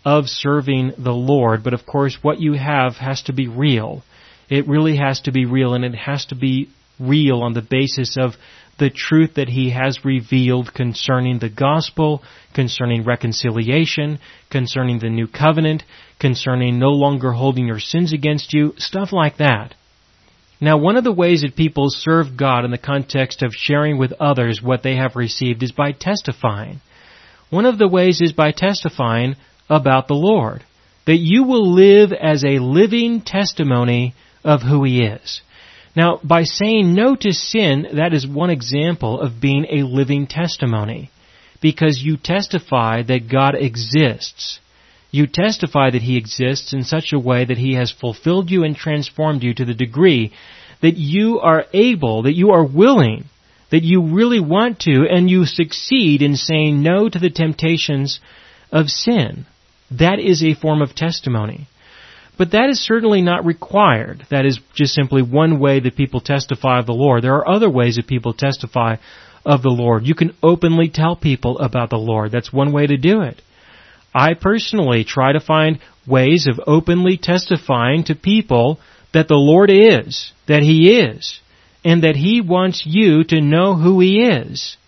of 0.05 0.27
serving 0.27 0.93
the 0.99 1.13
Lord, 1.13 1.63
but 1.63 1.75
of 1.75 1.87
course 1.87 2.19
what 2.23 2.41
you 2.41 2.55
have 2.55 2.95
has 2.95 3.23
to 3.25 3.33
be 3.33 3.49
real. 3.49 4.03
It 4.49 4.67
really 4.67 4.97
has 4.97 5.21
to 5.23 5.33
be 5.33 5.45
real 5.45 5.75
and 5.75 5.85
it 5.85 5.95
has 5.95 6.27
to 6.27 6.35
be 6.35 6.69
real 6.99 7.43
on 7.43 7.55
the 7.55 7.63
basis 7.63 8.17
of 8.19 8.35
the 8.81 8.91
truth 8.91 9.35
that 9.35 9.49
he 9.49 9.71
has 9.71 10.05
revealed 10.05 10.75
concerning 10.75 11.39
the 11.39 11.49
gospel, 11.49 12.23
concerning 12.55 13.05
reconciliation, 13.05 14.19
concerning 14.51 14.99
the 14.99 15.11
new 15.11 15.29
covenant, 15.29 15.85
concerning 16.19 16.79
no 16.79 16.89
longer 16.89 17.31
holding 17.31 17.67
your 17.67 17.79
sins 17.79 18.13
against 18.13 18.53
you, 18.53 18.73
stuff 18.79 19.13
like 19.13 19.37
that. 19.37 19.75
Now, 20.61 20.79
one 20.79 20.97
of 20.97 21.05
the 21.05 21.13
ways 21.13 21.43
that 21.43 21.57
people 21.57 21.87
serve 21.89 22.37
God 22.37 22.65
in 22.65 22.71
the 22.71 22.79
context 22.79 23.43
of 23.43 23.53
sharing 23.55 23.99
with 23.99 24.13
others 24.19 24.61
what 24.63 24.83
they 24.83 24.97
have 24.97 25.15
received 25.15 25.63
is 25.63 25.73
by 25.73 25.93
testifying. 25.93 26.81
One 27.51 27.67
of 27.67 27.79
the 27.79 27.89
ways 27.89 28.21
is 28.21 28.33
by 28.33 28.53
testifying 28.53 29.37
about 29.69 30.09
the 30.09 30.15
Lord. 30.15 30.65
That 31.07 31.17
you 31.17 31.45
will 31.45 31.73
live 31.73 32.13
as 32.13 32.45
a 32.45 32.59
living 32.59 33.23
testimony 33.23 34.15
of 34.45 34.63
who 34.63 34.85
He 34.85 35.03
is. 35.03 35.43
Now, 35.97 36.21
by 36.23 36.45
saying 36.45 36.95
no 36.95 37.17
to 37.17 37.33
sin, 37.33 37.87
that 37.95 38.15
is 38.15 38.27
one 38.27 38.51
example 38.51 39.21
of 39.21 39.41
being 39.41 39.67
a 39.71 39.83
living 39.83 40.27
testimony. 40.27 41.11
Because 41.61 42.03
you 42.03 42.17
testify 42.17 43.03
that 43.03 43.29
God 43.29 43.55
exists. 43.55 44.61
You 45.11 45.27
testify 45.27 45.91
that 45.91 46.03
He 46.03 46.17
exists 46.17 46.73
in 46.73 46.85
such 46.85 47.13
a 47.13 47.19
way 47.19 47.45
that 47.45 47.59
He 47.59 47.75
has 47.75 47.91
fulfilled 47.91 48.51
you 48.51 48.65
and 48.65 48.77
transformed 48.77 49.43
you 49.43 49.53
to 49.55 49.65
the 49.65 49.75
degree 49.75 50.33
that 50.81 50.97
you 50.97 51.41
are 51.41 51.67
able, 51.73 52.23
that 52.23 52.37
you 52.37 52.51
are 52.51 52.65
willing, 52.65 53.25
that 53.71 53.83
you 53.83 54.03
really 54.03 54.41
want 54.41 54.81
to, 54.81 55.07
and 55.11 55.29
you 55.29 55.45
succeed 55.45 56.23
in 56.23 56.37
saying 56.37 56.83
no 56.83 57.09
to 57.09 57.19
the 57.19 57.31
temptations 57.31 58.21
of 58.73 58.89
sin. 58.89 59.47
That 59.91 60.19
is 60.19 60.43
a 60.43 60.55
form 60.55 60.83
of 60.83 60.95
testimony. 60.95 61.67
But 62.41 62.53
that 62.53 62.71
is 62.71 62.81
certainly 62.83 63.21
not 63.21 63.45
required. 63.45 64.25
That 64.31 64.47
is 64.47 64.59
just 64.73 64.95
simply 64.95 65.21
one 65.21 65.59
way 65.59 65.79
that 65.79 65.95
people 65.95 66.23
testify 66.23 66.79
of 66.79 66.87
the 66.87 66.95
Lord. 66.95 67.23
There 67.23 67.35
are 67.35 67.47
other 67.47 67.69
ways 67.69 67.97
that 67.97 68.07
people 68.07 68.33
testify 68.33 68.97
of 69.45 69.61
the 69.61 69.69
Lord. 69.69 70.07
You 70.07 70.15
can 70.15 70.35
openly 70.43 70.89
tell 70.89 71.17
people 71.17 71.59
about 71.59 71.91
the 71.91 71.99
Lord. 71.99 72.33
That's 72.33 72.51
one 72.51 72.73
way 72.73 72.87
to 72.87 72.97
do 72.97 73.21
it. 73.21 73.43
I 74.15 74.33
personally 74.33 75.05
try 75.05 75.33
to 75.33 75.39
find 75.39 75.81
ways 76.07 76.49
of 76.49 76.59
openly 76.67 77.19
testifying 77.19 78.05
to 78.05 78.15
people 78.15 78.81
that 79.13 79.29
the 79.29 79.35
Lord 79.35 79.69
is, 79.71 80.33
that 80.49 80.63
He 80.63 80.99
is, 80.99 81.41
and 81.85 82.05
that 82.05 82.17
He 82.17 82.41
wants 82.41 82.85
you 82.87 83.23
to 83.25 83.43
know 83.43 83.75
who 83.75 84.01
He 84.01 84.19
is. 84.19 84.79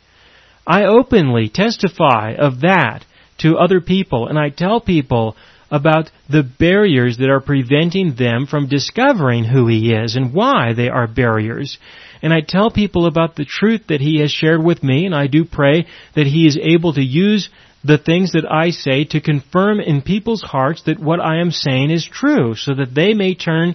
I 0.66 0.84
openly 0.84 1.50
testify 1.50 2.32
of 2.32 2.62
that 2.62 3.04
to 3.40 3.58
other 3.58 3.82
people, 3.82 4.26
and 4.26 4.38
I 4.38 4.48
tell 4.48 4.80
people 4.80 5.36
about 5.72 6.10
the 6.28 6.42
barriers 6.42 7.16
that 7.16 7.30
are 7.30 7.40
preventing 7.40 8.14
them 8.14 8.46
from 8.46 8.68
discovering 8.68 9.44
who 9.44 9.66
He 9.66 9.94
is 9.94 10.14
and 10.14 10.34
why 10.34 10.74
they 10.74 10.90
are 10.90 11.06
barriers. 11.06 11.78
And 12.20 12.32
I 12.32 12.42
tell 12.46 12.70
people 12.70 13.06
about 13.06 13.34
the 13.34 13.46
truth 13.46 13.86
that 13.88 14.02
He 14.02 14.20
has 14.20 14.30
shared 14.30 14.62
with 14.62 14.82
me, 14.84 15.06
and 15.06 15.14
I 15.14 15.28
do 15.28 15.46
pray 15.46 15.86
that 16.14 16.26
He 16.26 16.46
is 16.46 16.58
able 16.62 16.92
to 16.92 17.02
use 17.02 17.48
the 17.82 17.96
things 17.96 18.32
that 18.32 18.44
I 18.48 18.70
say 18.70 19.04
to 19.06 19.20
confirm 19.22 19.80
in 19.80 20.02
people's 20.02 20.42
hearts 20.42 20.82
that 20.82 21.00
what 21.00 21.20
I 21.20 21.40
am 21.40 21.50
saying 21.50 21.90
is 21.90 22.06
true, 22.06 22.54
so 22.54 22.74
that 22.74 22.94
they 22.94 23.14
may 23.14 23.34
turn 23.34 23.74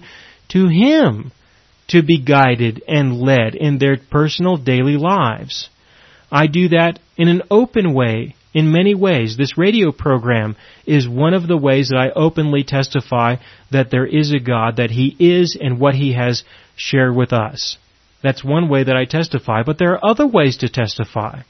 to 0.50 0.68
Him 0.68 1.32
to 1.88 2.02
be 2.02 2.22
guided 2.22 2.80
and 2.86 3.20
led 3.20 3.56
in 3.56 3.78
their 3.78 3.96
personal 3.96 4.56
daily 4.56 4.96
lives. 4.96 5.68
I 6.30 6.46
do 6.46 6.68
that 6.68 7.00
in 7.16 7.26
an 7.26 7.42
open 7.50 7.92
way 7.92 8.36
in 8.54 8.72
many 8.72 8.94
ways. 8.94 9.36
This 9.36 9.58
radio 9.58 9.92
program 9.92 10.56
is 10.86 11.08
one 11.08 11.34
of 11.34 11.46
the 11.46 11.56
ways 11.56 11.88
that 11.88 11.98
I 11.98 12.10
openly 12.10 12.64
testify 12.64 13.36
that 13.70 13.90
there 13.90 14.06
is 14.06 14.32
a 14.32 14.38
God, 14.38 14.76
that 14.76 14.90
He 14.90 15.14
is 15.18 15.56
and 15.60 15.78
what 15.78 15.94
He 15.94 16.14
has 16.14 16.44
shared 16.76 17.14
with 17.14 17.32
us. 17.32 17.76
That's 18.22 18.44
one 18.44 18.68
way 18.68 18.84
that 18.84 18.96
I 18.96 19.04
testify, 19.04 19.62
but 19.62 19.78
there 19.78 19.92
are 19.92 20.10
other 20.10 20.26
ways 20.26 20.58
to 20.58 20.68
testify. 20.68 21.42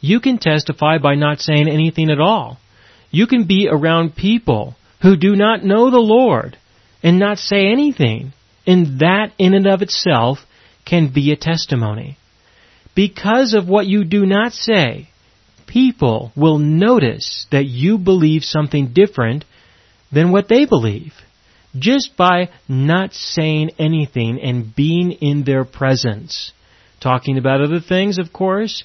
You 0.00 0.20
can 0.20 0.38
testify 0.38 0.98
by 0.98 1.14
not 1.14 1.40
saying 1.40 1.68
anything 1.68 2.10
at 2.10 2.20
all. 2.20 2.58
You 3.10 3.26
can 3.26 3.46
be 3.46 3.68
around 3.70 4.16
people 4.16 4.76
who 5.02 5.16
do 5.16 5.36
not 5.36 5.64
know 5.64 5.90
the 5.90 5.98
Lord 5.98 6.56
and 7.02 7.18
not 7.18 7.38
say 7.38 7.66
anything, 7.66 8.32
and 8.66 9.00
that 9.00 9.32
in 9.38 9.54
and 9.54 9.66
of 9.66 9.82
itself 9.82 10.38
can 10.84 11.12
be 11.12 11.32
a 11.32 11.36
testimony. 11.36 12.16
Because 12.94 13.52
of 13.52 13.68
what 13.68 13.86
you 13.86 14.04
do 14.04 14.24
not 14.24 14.52
say, 14.52 15.08
people 15.66 16.32
will 16.36 16.58
notice 16.58 17.46
that 17.50 17.66
you 17.66 17.98
believe 17.98 18.42
something 18.42 18.92
different 18.92 19.44
than 20.12 20.32
what 20.32 20.48
they 20.48 20.64
believe. 20.64 21.12
Just 21.78 22.16
by 22.16 22.48
not 22.68 23.12
saying 23.12 23.70
anything 23.78 24.40
and 24.40 24.74
being 24.74 25.12
in 25.12 25.44
their 25.44 25.64
presence. 25.64 26.52
Talking 27.00 27.36
about 27.36 27.60
other 27.60 27.80
things, 27.80 28.18
of 28.18 28.32
course. 28.32 28.84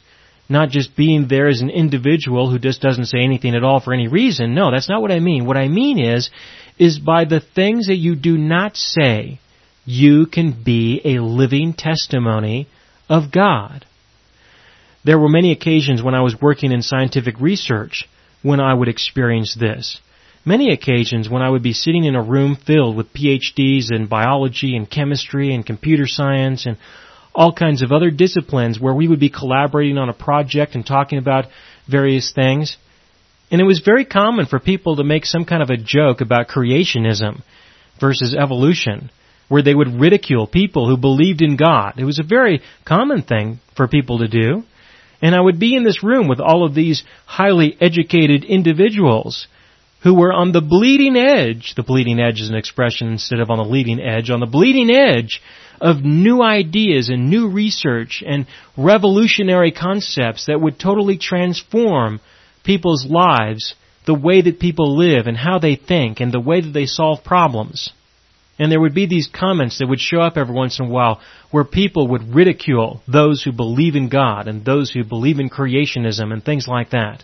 Not 0.49 0.69
just 0.69 0.97
being 0.97 1.27
there 1.29 1.47
as 1.47 1.61
an 1.61 1.69
individual 1.69 2.49
who 2.51 2.59
just 2.59 2.81
doesn't 2.81 3.05
say 3.05 3.19
anything 3.19 3.55
at 3.55 3.63
all 3.63 3.79
for 3.79 3.93
any 3.93 4.09
reason. 4.09 4.53
No, 4.53 4.71
that's 4.71 4.89
not 4.89 5.01
what 5.01 5.11
I 5.11 5.19
mean. 5.19 5.45
What 5.45 5.55
I 5.55 5.69
mean 5.69 5.97
is, 5.97 6.29
is 6.77 6.99
by 6.99 7.23
the 7.23 7.39
things 7.39 7.87
that 7.87 7.95
you 7.95 8.15
do 8.15 8.37
not 8.37 8.75
say, 8.75 9.39
you 9.85 10.25
can 10.25 10.63
be 10.63 11.01
a 11.05 11.19
living 11.23 11.73
testimony 11.73 12.67
of 13.07 13.31
God. 13.31 13.85
There 15.03 15.19
were 15.19 15.29
many 15.29 15.51
occasions 15.51 16.03
when 16.03 16.13
I 16.13 16.21
was 16.21 16.39
working 16.39 16.71
in 16.71 16.81
scientific 16.81 17.39
research 17.39 18.07
when 18.43 18.59
I 18.59 18.73
would 18.73 18.87
experience 18.87 19.55
this. 19.55 19.99
Many 20.45 20.71
occasions 20.71 21.29
when 21.29 21.41
I 21.41 21.49
would 21.49 21.63
be 21.63 21.73
sitting 21.73 22.03
in 22.03 22.15
a 22.15 22.23
room 22.23 22.55
filled 22.55 22.95
with 22.95 23.13
PhDs 23.13 23.91
in 23.91 24.07
biology 24.07 24.75
and 24.75 24.89
chemistry 24.89 25.53
and 25.53 25.65
computer 25.65 26.07
science 26.07 26.65
and 26.65 26.77
all 27.33 27.53
kinds 27.53 27.81
of 27.81 27.91
other 27.91 28.11
disciplines 28.11 28.79
where 28.79 28.93
we 28.93 29.07
would 29.07 29.19
be 29.19 29.29
collaborating 29.29 29.97
on 29.97 30.09
a 30.09 30.13
project 30.13 30.75
and 30.75 30.85
talking 30.85 31.17
about 31.17 31.45
various 31.87 32.31
things. 32.33 32.77
And 33.51 33.61
it 33.61 33.65
was 33.65 33.79
very 33.79 34.05
common 34.05 34.45
for 34.45 34.59
people 34.59 34.95
to 34.95 35.03
make 35.03 35.25
some 35.25 35.45
kind 35.45 35.61
of 35.61 35.69
a 35.69 35.77
joke 35.77 36.21
about 36.21 36.47
creationism 36.47 37.41
versus 37.99 38.35
evolution, 38.35 39.11
where 39.47 39.61
they 39.61 39.75
would 39.75 39.99
ridicule 39.99 40.47
people 40.47 40.87
who 40.87 40.97
believed 40.97 41.41
in 41.41 41.57
God. 41.57 41.93
It 41.97 42.05
was 42.05 42.19
a 42.19 42.23
very 42.23 42.61
common 42.85 43.21
thing 43.21 43.59
for 43.75 43.87
people 43.87 44.19
to 44.19 44.27
do. 44.27 44.63
And 45.21 45.36
I 45.36 45.41
would 45.41 45.60
be 45.60 45.75
in 45.75 45.84
this 45.84 46.03
room 46.03 46.27
with 46.27 46.39
all 46.39 46.65
of 46.65 46.73
these 46.73 47.03
highly 47.25 47.77
educated 47.79 48.43
individuals 48.43 49.47
who 50.03 50.15
were 50.15 50.34
on 50.34 50.51
the 50.51 50.62
bleeding 50.62 51.15
edge. 51.15 51.73
The 51.75 51.84
bleeding 51.84 52.19
edge 52.19 52.41
is 52.41 52.49
an 52.49 52.55
expression 52.55 53.10
instead 53.10 53.39
of 53.39 53.51
on 53.51 53.57
the 53.57 53.63
leading 53.63 53.99
edge. 53.99 54.31
On 54.31 54.39
the 54.39 54.47
bleeding 54.47 54.89
edge 54.89 55.41
of 55.79 56.03
new 56.03 56.41
ideas 56.41 57.10
and 57.10 57.29
new 57.29 57.49
research 57.49 58.23
and 58.25 58.47
revolutionary 58.77 59.71
concepts 59.71 60.47
that 60.47 60.60
would 60.60 60.79
totally 60.79 61.17
transform 61.17 62.19
people's 62.63 63.05
lives, 63.05 63.75
the 64.05 64.13
way 64.13 64.41
that 64.41 64.60
people 64.60 64.97
live 64.97 65.27
and 65.27 65.38
how 65.38 65.60
they 65.60 65.75
think 65.75 66.19
and 66.19 66.31
the 66.31 66.39
way 66.39 66.62
that 66.62 66.71
they 66.71 66.86
solve 66.86 67.23
problems. 67.23 67.91
And 68.62 68.71
there 68.71 68.80
would 68.80 68.93
be 68.93 69.08
these 69.08 69.28
comments 69.28 69.80
that 69.80 69.88
would 69.88 70.00
show 70.00 70.21
up 70.21 70.38
every 70.38 70.54
once 70.54 70.80
in 70.80 70.86
a 70.86 70.88
while 70.88 71.19
where 71.50 71.63
people 71.63 72.10
would 72.10 72.36
ridicule 72.36 73.02
those 73.08 73.41
who 73.41 73.52
believe 73.52 73.95
in 73.95 74.08
God 74.08 74.47
and 74.47 74.63
those 74.63 74.91
who 74.91 75.04
believe 75.04 75.39
in 75.39 75.50
creationism 75.50 76.32
and 76.32 76.45
things 76.45 76.67
like 76.67 76.91
that. 76.91 77.24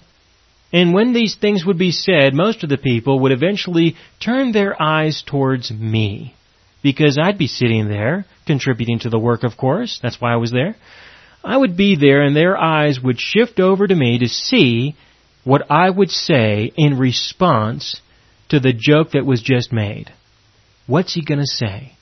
And 0.73 0.95
when 0.95 1.13
these 1.13 1.35
things 1.35 1.63
would 1.63 1.77
be 1.77 1.91
said, 1.91 2.33
most 2.33 2.63
of 2.63 2.69
the 2.69 2.77
people 2.79 3.19
would 3.19 3.31
eventually 3.31 3.97
turn 4.19 4.51
their 4.51 4.81
eyes 4.81 5.23
towards 5.23 5.69
me. 5.69 6.33
Because 6.81 7.19
I'd 7.21 7.37
be 7.37 7.45
sitting 7.45 7.87
there, 7.87 8.25
contributing 8.47 8.97
to 9.01 9.11
the 9.11 9.19
work, 9.19 9.43
of 9.43 9.57
course. 9.57 9.99
That's 10.01 10.19
why 10.19 10.33
I 10.33 10.37
was 10.37 10.51
there. 10.51 10.75
I 11.43 11.55
would 11.55 11.77
be 11.77 11.95
there 11.95 12.23
and 12.23 12.35
their 12.35 12.57
eyes 12.57 12.99
would 12.99 13.19
shift 13.19 13.59
over 13.59 13.85
to 13.85 13.95
me 13.95 14.17
to 14.17 14.27
see 14.27 14.95
what 15.43 15.69
I 15.69 15.87
would 15.87 16.09
say 16.09 16.71
in 16.75 16.97
response 16.97 18.01
to 18.49 18.59
the 18.59 18.73
joke 18.73 19.11
that 19.11 19.27
was 19.27 19.43
just 19.43 19.71
made. 19.71 20.11
What's 20.87 21.13
he 21.13 21.23
going 21.23 21.39
to 21.39 21.45
say? 21.45 21.93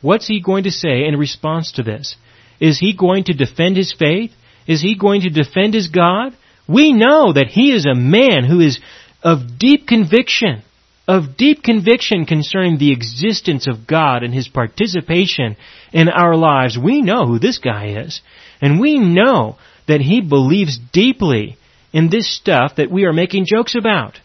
What's 0.00 0.28
he 0.28 0.40
going 0.40 0.64
to 0.64 0.70
say 0.70 1.06
in 1.06 1.16
response 1.18 1.72
to 1.72 1.82
this? 1.82 2.16
Is 2.60 2.78
he 2.78 2.94
going 2.96 3.24
to 3.24 3.32
defend 3.32 3.76
his 3.76 3.92
faith? 3.92 4.30
Is 4.66 4.82
he 4.82 4.96
going 4.96 5.22
to 5.22 5.30
defend 5.30 5.74
his 5.74 5.88
God? 5.88 6.36
We 6.68 6.92
know 6.92 7.32
that 7.32 7.48
he 7.48 7.72
is 7.72 7.86
a 7.86 7.94
man 7.94 8.44
who 8.44 8.60
is 8.60 8.80
of 9.22 9.58
deep 9.58 9.86
conviction, 9.86 10.62
of 11.08 11.36
deep 11.36 11.62
conviction 11.62 12.26
concerning 12.26 12.78
the 12.78 12.92
existence 12.92 13.66
of 13.66 13.86
God 13.86 14.22
and 14.22 14.32
his 14.32 14.48
participation 14.48 15.56
in 15.92 16.08
our 16.08 16.36
lives. 16.36 16.78
We 16.78 17.02
know 17.02 17.26
who 17.26 17.38
this 17.38 17.58
guy 17.58 17.96
is. 18.04 18.20
And 18.60 18.80
we 18.80 18.98
know 18.98 19.56
that 19.86 20.00
he 20.00 20.20
believes 20.20 20.78
deeply 20.92 21.56
in 21.92 22.10
this 22.10 22.34
stuff 22.34 22.76
that 22.76 22.90
we 22.90 23.04
are 23.04 23.12
making 23.12 23.46
jokes 23.46 23.74
about. 23.74 24.18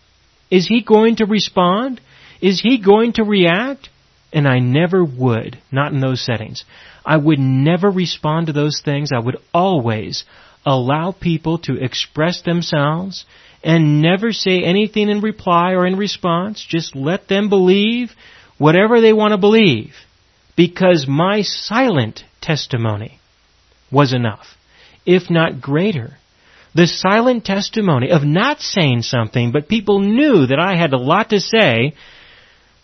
Is 0.50 0.68
he 0.68 0.82
going 0.82 1.18
to 1.18 1.26
respond? 1.26 2.02
Is 2.42 2.62
he 2.62 2.82
going 2.82 3.14
to 3.14 3.24
react? 3.24 3.90
And 4.32 4.48
I 4.48 4.60
never 4.60 5.04
would, 5.04 5.60
not 5.72 5.92
in 5.92 6.02
those 6.02 6.24
settings. 6.24 6.63
I 7.06 7.18
would 7.18 7.39
never 7.39 7.89
respond 7.89 8.48
to 8.48 8.54
those 8.54 8.82
things. 8.84 9.10
I 9.13 9.20
would 9.20 9.38
always 9.54 10.24
allow 10.65 11.12
people 11.12 11.58
to 11.60 11.84
express 11.84 12.42
themselves 12.42 13.26
and 13.63 14.02
never 14.02 14.32
say 14.32 14.63
anything 14.63 15.10
in 15.10 15.22
reply 15.22 15.72
or 15.72 15.86
in 15.86 15.98
response. 15.98 16.65
Just 16.68 16.96
let 16.96 17.28
them 17.28 17.50
believe 17.50 18.12
whatever 18.58 19.02
they 19.02 19.13
want 19.13 19.32
to 19.32 19.38
believe. 19.38 19.94
Because 20.56 21.08
my 21.08 21.42
silent 21.42 22.24
testimony 22.42 23.20
was 23.92 24.13
enough, 24.13 24.46
if 25.06 25.30
not 25.30 25.62
greater. 25.62 26.18
The 26.76 26.86
silent 26.86 27.46
testimony 27.46 28.12
of 28.12 28.24
not 28.24 28.62
saying 28.62 29.02
something, 29.02 29.52
but 29.52 29.68
people 29.68 30.00
knew 30.02 30.46
that 30.46 30.60
I 30.60 30.78
had 30.78 30.94
a 30.94 30.98
lot 30.98 31.30
to 31.32 31.39
say 31.39 31.94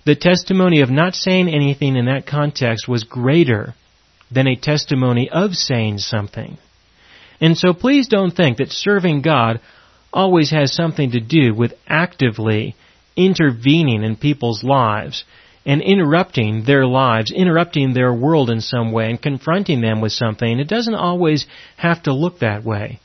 the 0.05 0.15
testimony 0.15 0.81
of 0.81 0.89
not 0.89 1.15
saying 1.15 1.49
anything 1.49 1.95
in 1.95 2.05
that 2.05 2.27
context 2.27 2.87
was 2.87 3.03
greater 3.03 3.73
than 4.31 4.47
a 4.47 4.55
testimony 4.55 5.29
of 5.29 5.53
saying 5.53 5.97
something. 5.97 6.57
And 7.41 7.57
so 7.57 7.73
please 7.73 8.07
don't 8.07 8.31
think 8.31 8.57
that 8.57 8.71
serving 8.71 9.21
God 9.21 9.59
always 10.13 10.51
has 10.51 10.73
something 10.73 11.11
to 11.11 11.19
do 11.19 11.53
with 11.53 11.73
actively 11.87 12.75
intervening 13.15 14.03
in 14.03 14.15
people's 14.15 14.63
lives 14.63 15.25
and 15.65 15.81
interrupting 15.81 16.63
their 16.65 16.85
lives, 16.85 17.31
interrupting 17.31 17.93
their 17.93 18.13
world 18.13 18.49
in 18.49 18.61
some 18.61 18.91
way 18.91 19.09
and 19.09 19.21
confronting 19.21 19.81
them 19.81 19.99
with 19.99 20.11
something. 20.11 20.59
It 20.59 20.67
doesn't 20.67 20.93
always 20.93 21.45
have 21.77 22.03
to 22.03 22.13
look 22.13 22.39
that 22.39 22.63
way. 22.63 22.99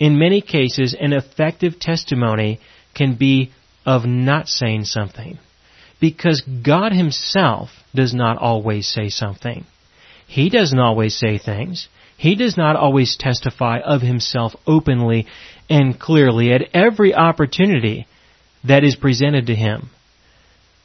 In 0.00 0.18
many 0.18 0.40
cases, 0.40 0.94
an 0.98 1.12
effective 1.12 1.78
testimony 1.78 2.58
can 2.94 3.14
be 3.14 3.52
of 3.86 4.04
not 4.04 4.48
saying 4.48 4.84
something. 4.84 5.38
Because 6.00 6.42
God 6.64 6.92
Himself 6.92 7.70
does 7.94 8.14
not 8.14 8.38
always 8.38 8.86
say 8.86 9.08
something. 9.08 9.64
He 10.26 10.50
doesn't 10.50 10.78
always 10.78 11.16
say 11.16 11.38
things. 11.38 11.88
He 12.16 12.34
does 12.34 12.56
not 12.56 12.76
always 12.76 13.16
testify 13.16 13.80
of 13.80 14.02
Himself 14.02 14.54
openly 14.66 15.26
and 15.68 15.98
clearly 15.98 16.52
at 16.52 16.68
every 16.74 17.14
opportunity 17.14 18.06
that 18.64 18.84
is 18.84 18.96
presented 18.96 19.46
to 19.46 19.54
Him. 19.54 19.90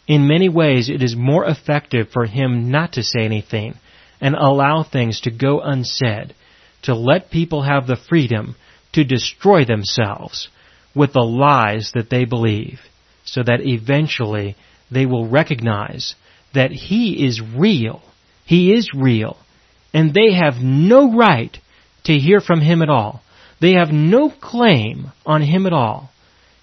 In 0.10 0.28
many 0.28 0.50
ways, 0.50 0.90
it 0.90 1.04
is 1.04 1.16
more 1.16 1.46
effective 1.46 2.10
for 2.10 2.26
him 2.26 2.72
not 2.72 2.94
to 2.94 3.04
say 3.04 3.24
anything 3.26 3.76
and 4.20 4.34
allow 4.34 4.82
things 4.82 5.22
to 5.22 5.32
go 5.32 5.62
unsaid, 5.62 6.34
to 6.82 6.96
let 6.96 7.30
people 7.30 7.62
have 7.62 7.86
the 7.86 7.96
freedom 8.10 8.56
to 8.94 9.04
destroy 9.04 9.66
themselves 9.66 10.50
with 10.96 11.14
the 11.14 11.22
lies 11.22 11.92
that 11.94 12.10
they 12.10 12.26
believe, 12.26 12.80
so 13.24 13.44
that 13.44 13.62
eventually 13.62 14.56
they 14.92 15.06
will 15.06 15.28
recognize 15.28 16.16
that 16.54 16.72
he 16.72 17.26
is 17.26 17.42
real. 17.42 18.02
He 18.46 18.74
is 18.74 18.90
real. 18.94 19.38
And 19.94 20.14
they 20.14 20.34
have 20.34 20.56
no 20.62 21.16
right 21.16 21.56
to 22.06 22.14
hear 22.14 22.40
from 22.40 22.62
him 22.62 22.82
at 22.82 22.90
all. 22.90 23.22
They 23.62 23.74
have 23.74 23.90
no 23.90 24.30
claim 24.30 25.12
on 25.26 25.42
him 25.42 25.66
at 25.66 25.74
all. 25.74 26.12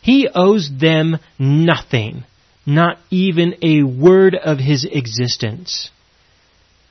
He 0.01 0.29
owes 0.33 0.71
them 0.81 1.19
nothing 1.39 2.25
not 2.67 2.99
even 3.11 3.55
a 3.63 3.85
word 3.85 4.35
of 4.35 4.59
his 4.59 4.85
existence. 4.85 5.91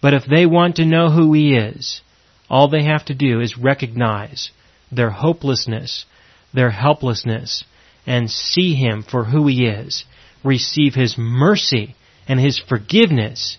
But 0.02 0.14
if 0.14 0.24
they 0.26 0.46
want 0.46 0.78
to 0.78 0.86
know 0.86 1.10
who 1.10 1.34
he 1.34 1.56
is, 1.56 2.02
all 2.50 2.70
they 2.70 2.84
have 2.86 3.06
to 3.06 3.14
do 3.14 3.42
is 3.42 3.58
recognize 3.58 4.52
their 4.92 5.10
hopelessness, 5.10 6.06
their 6.54 6.72
helplessness, 6.72 7.66
and 8.08 8.30
see 8.30 8.76
him 8.76 9.04
for 9.04 9.26
who 9.26 9.48
he 9.48 9.66
is, 9.66 10.06
receive 10.46 10.94
his 10.94 11.16
mercy 11.18 11.96
and 12.28 12.40
his 12.40 12.60
forgiveness, 12.60 13.58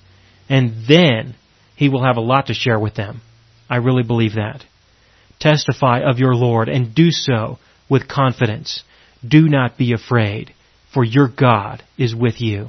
and 0.48 0.86
then 0.88 1.34
he 1.74 1.88
will 1.88 2.04
have 2.04 2.16
a 2.16 2.20
lot 2.20 2.46
to 2.46 2.54
share 2.54 2.78
with 2.78 2.94
them. 2.94 3.20
I 3.68 3.76
really 3.76 4.02
believe 4.02 4.34
that. 4.34 4.64
Testify 5.38 6.00
of 6.00 6.18
your 6.18 6.34
Lord 6.34 6.68
and 6.68 6.94
do 6.94 7.10
so 7.10 7.58
with 7.90 8.08
confidence. 8.08 8.82
Do 9.26 9.48
not 9.48 9.76
be 9.76 9.92
afraid 9.92 10.54
for 10.94 11.04
your 11.04 11.28
God 11.28 11.82
is 11.98 12.14
with 12.14 12.40
you. 12.40 12.68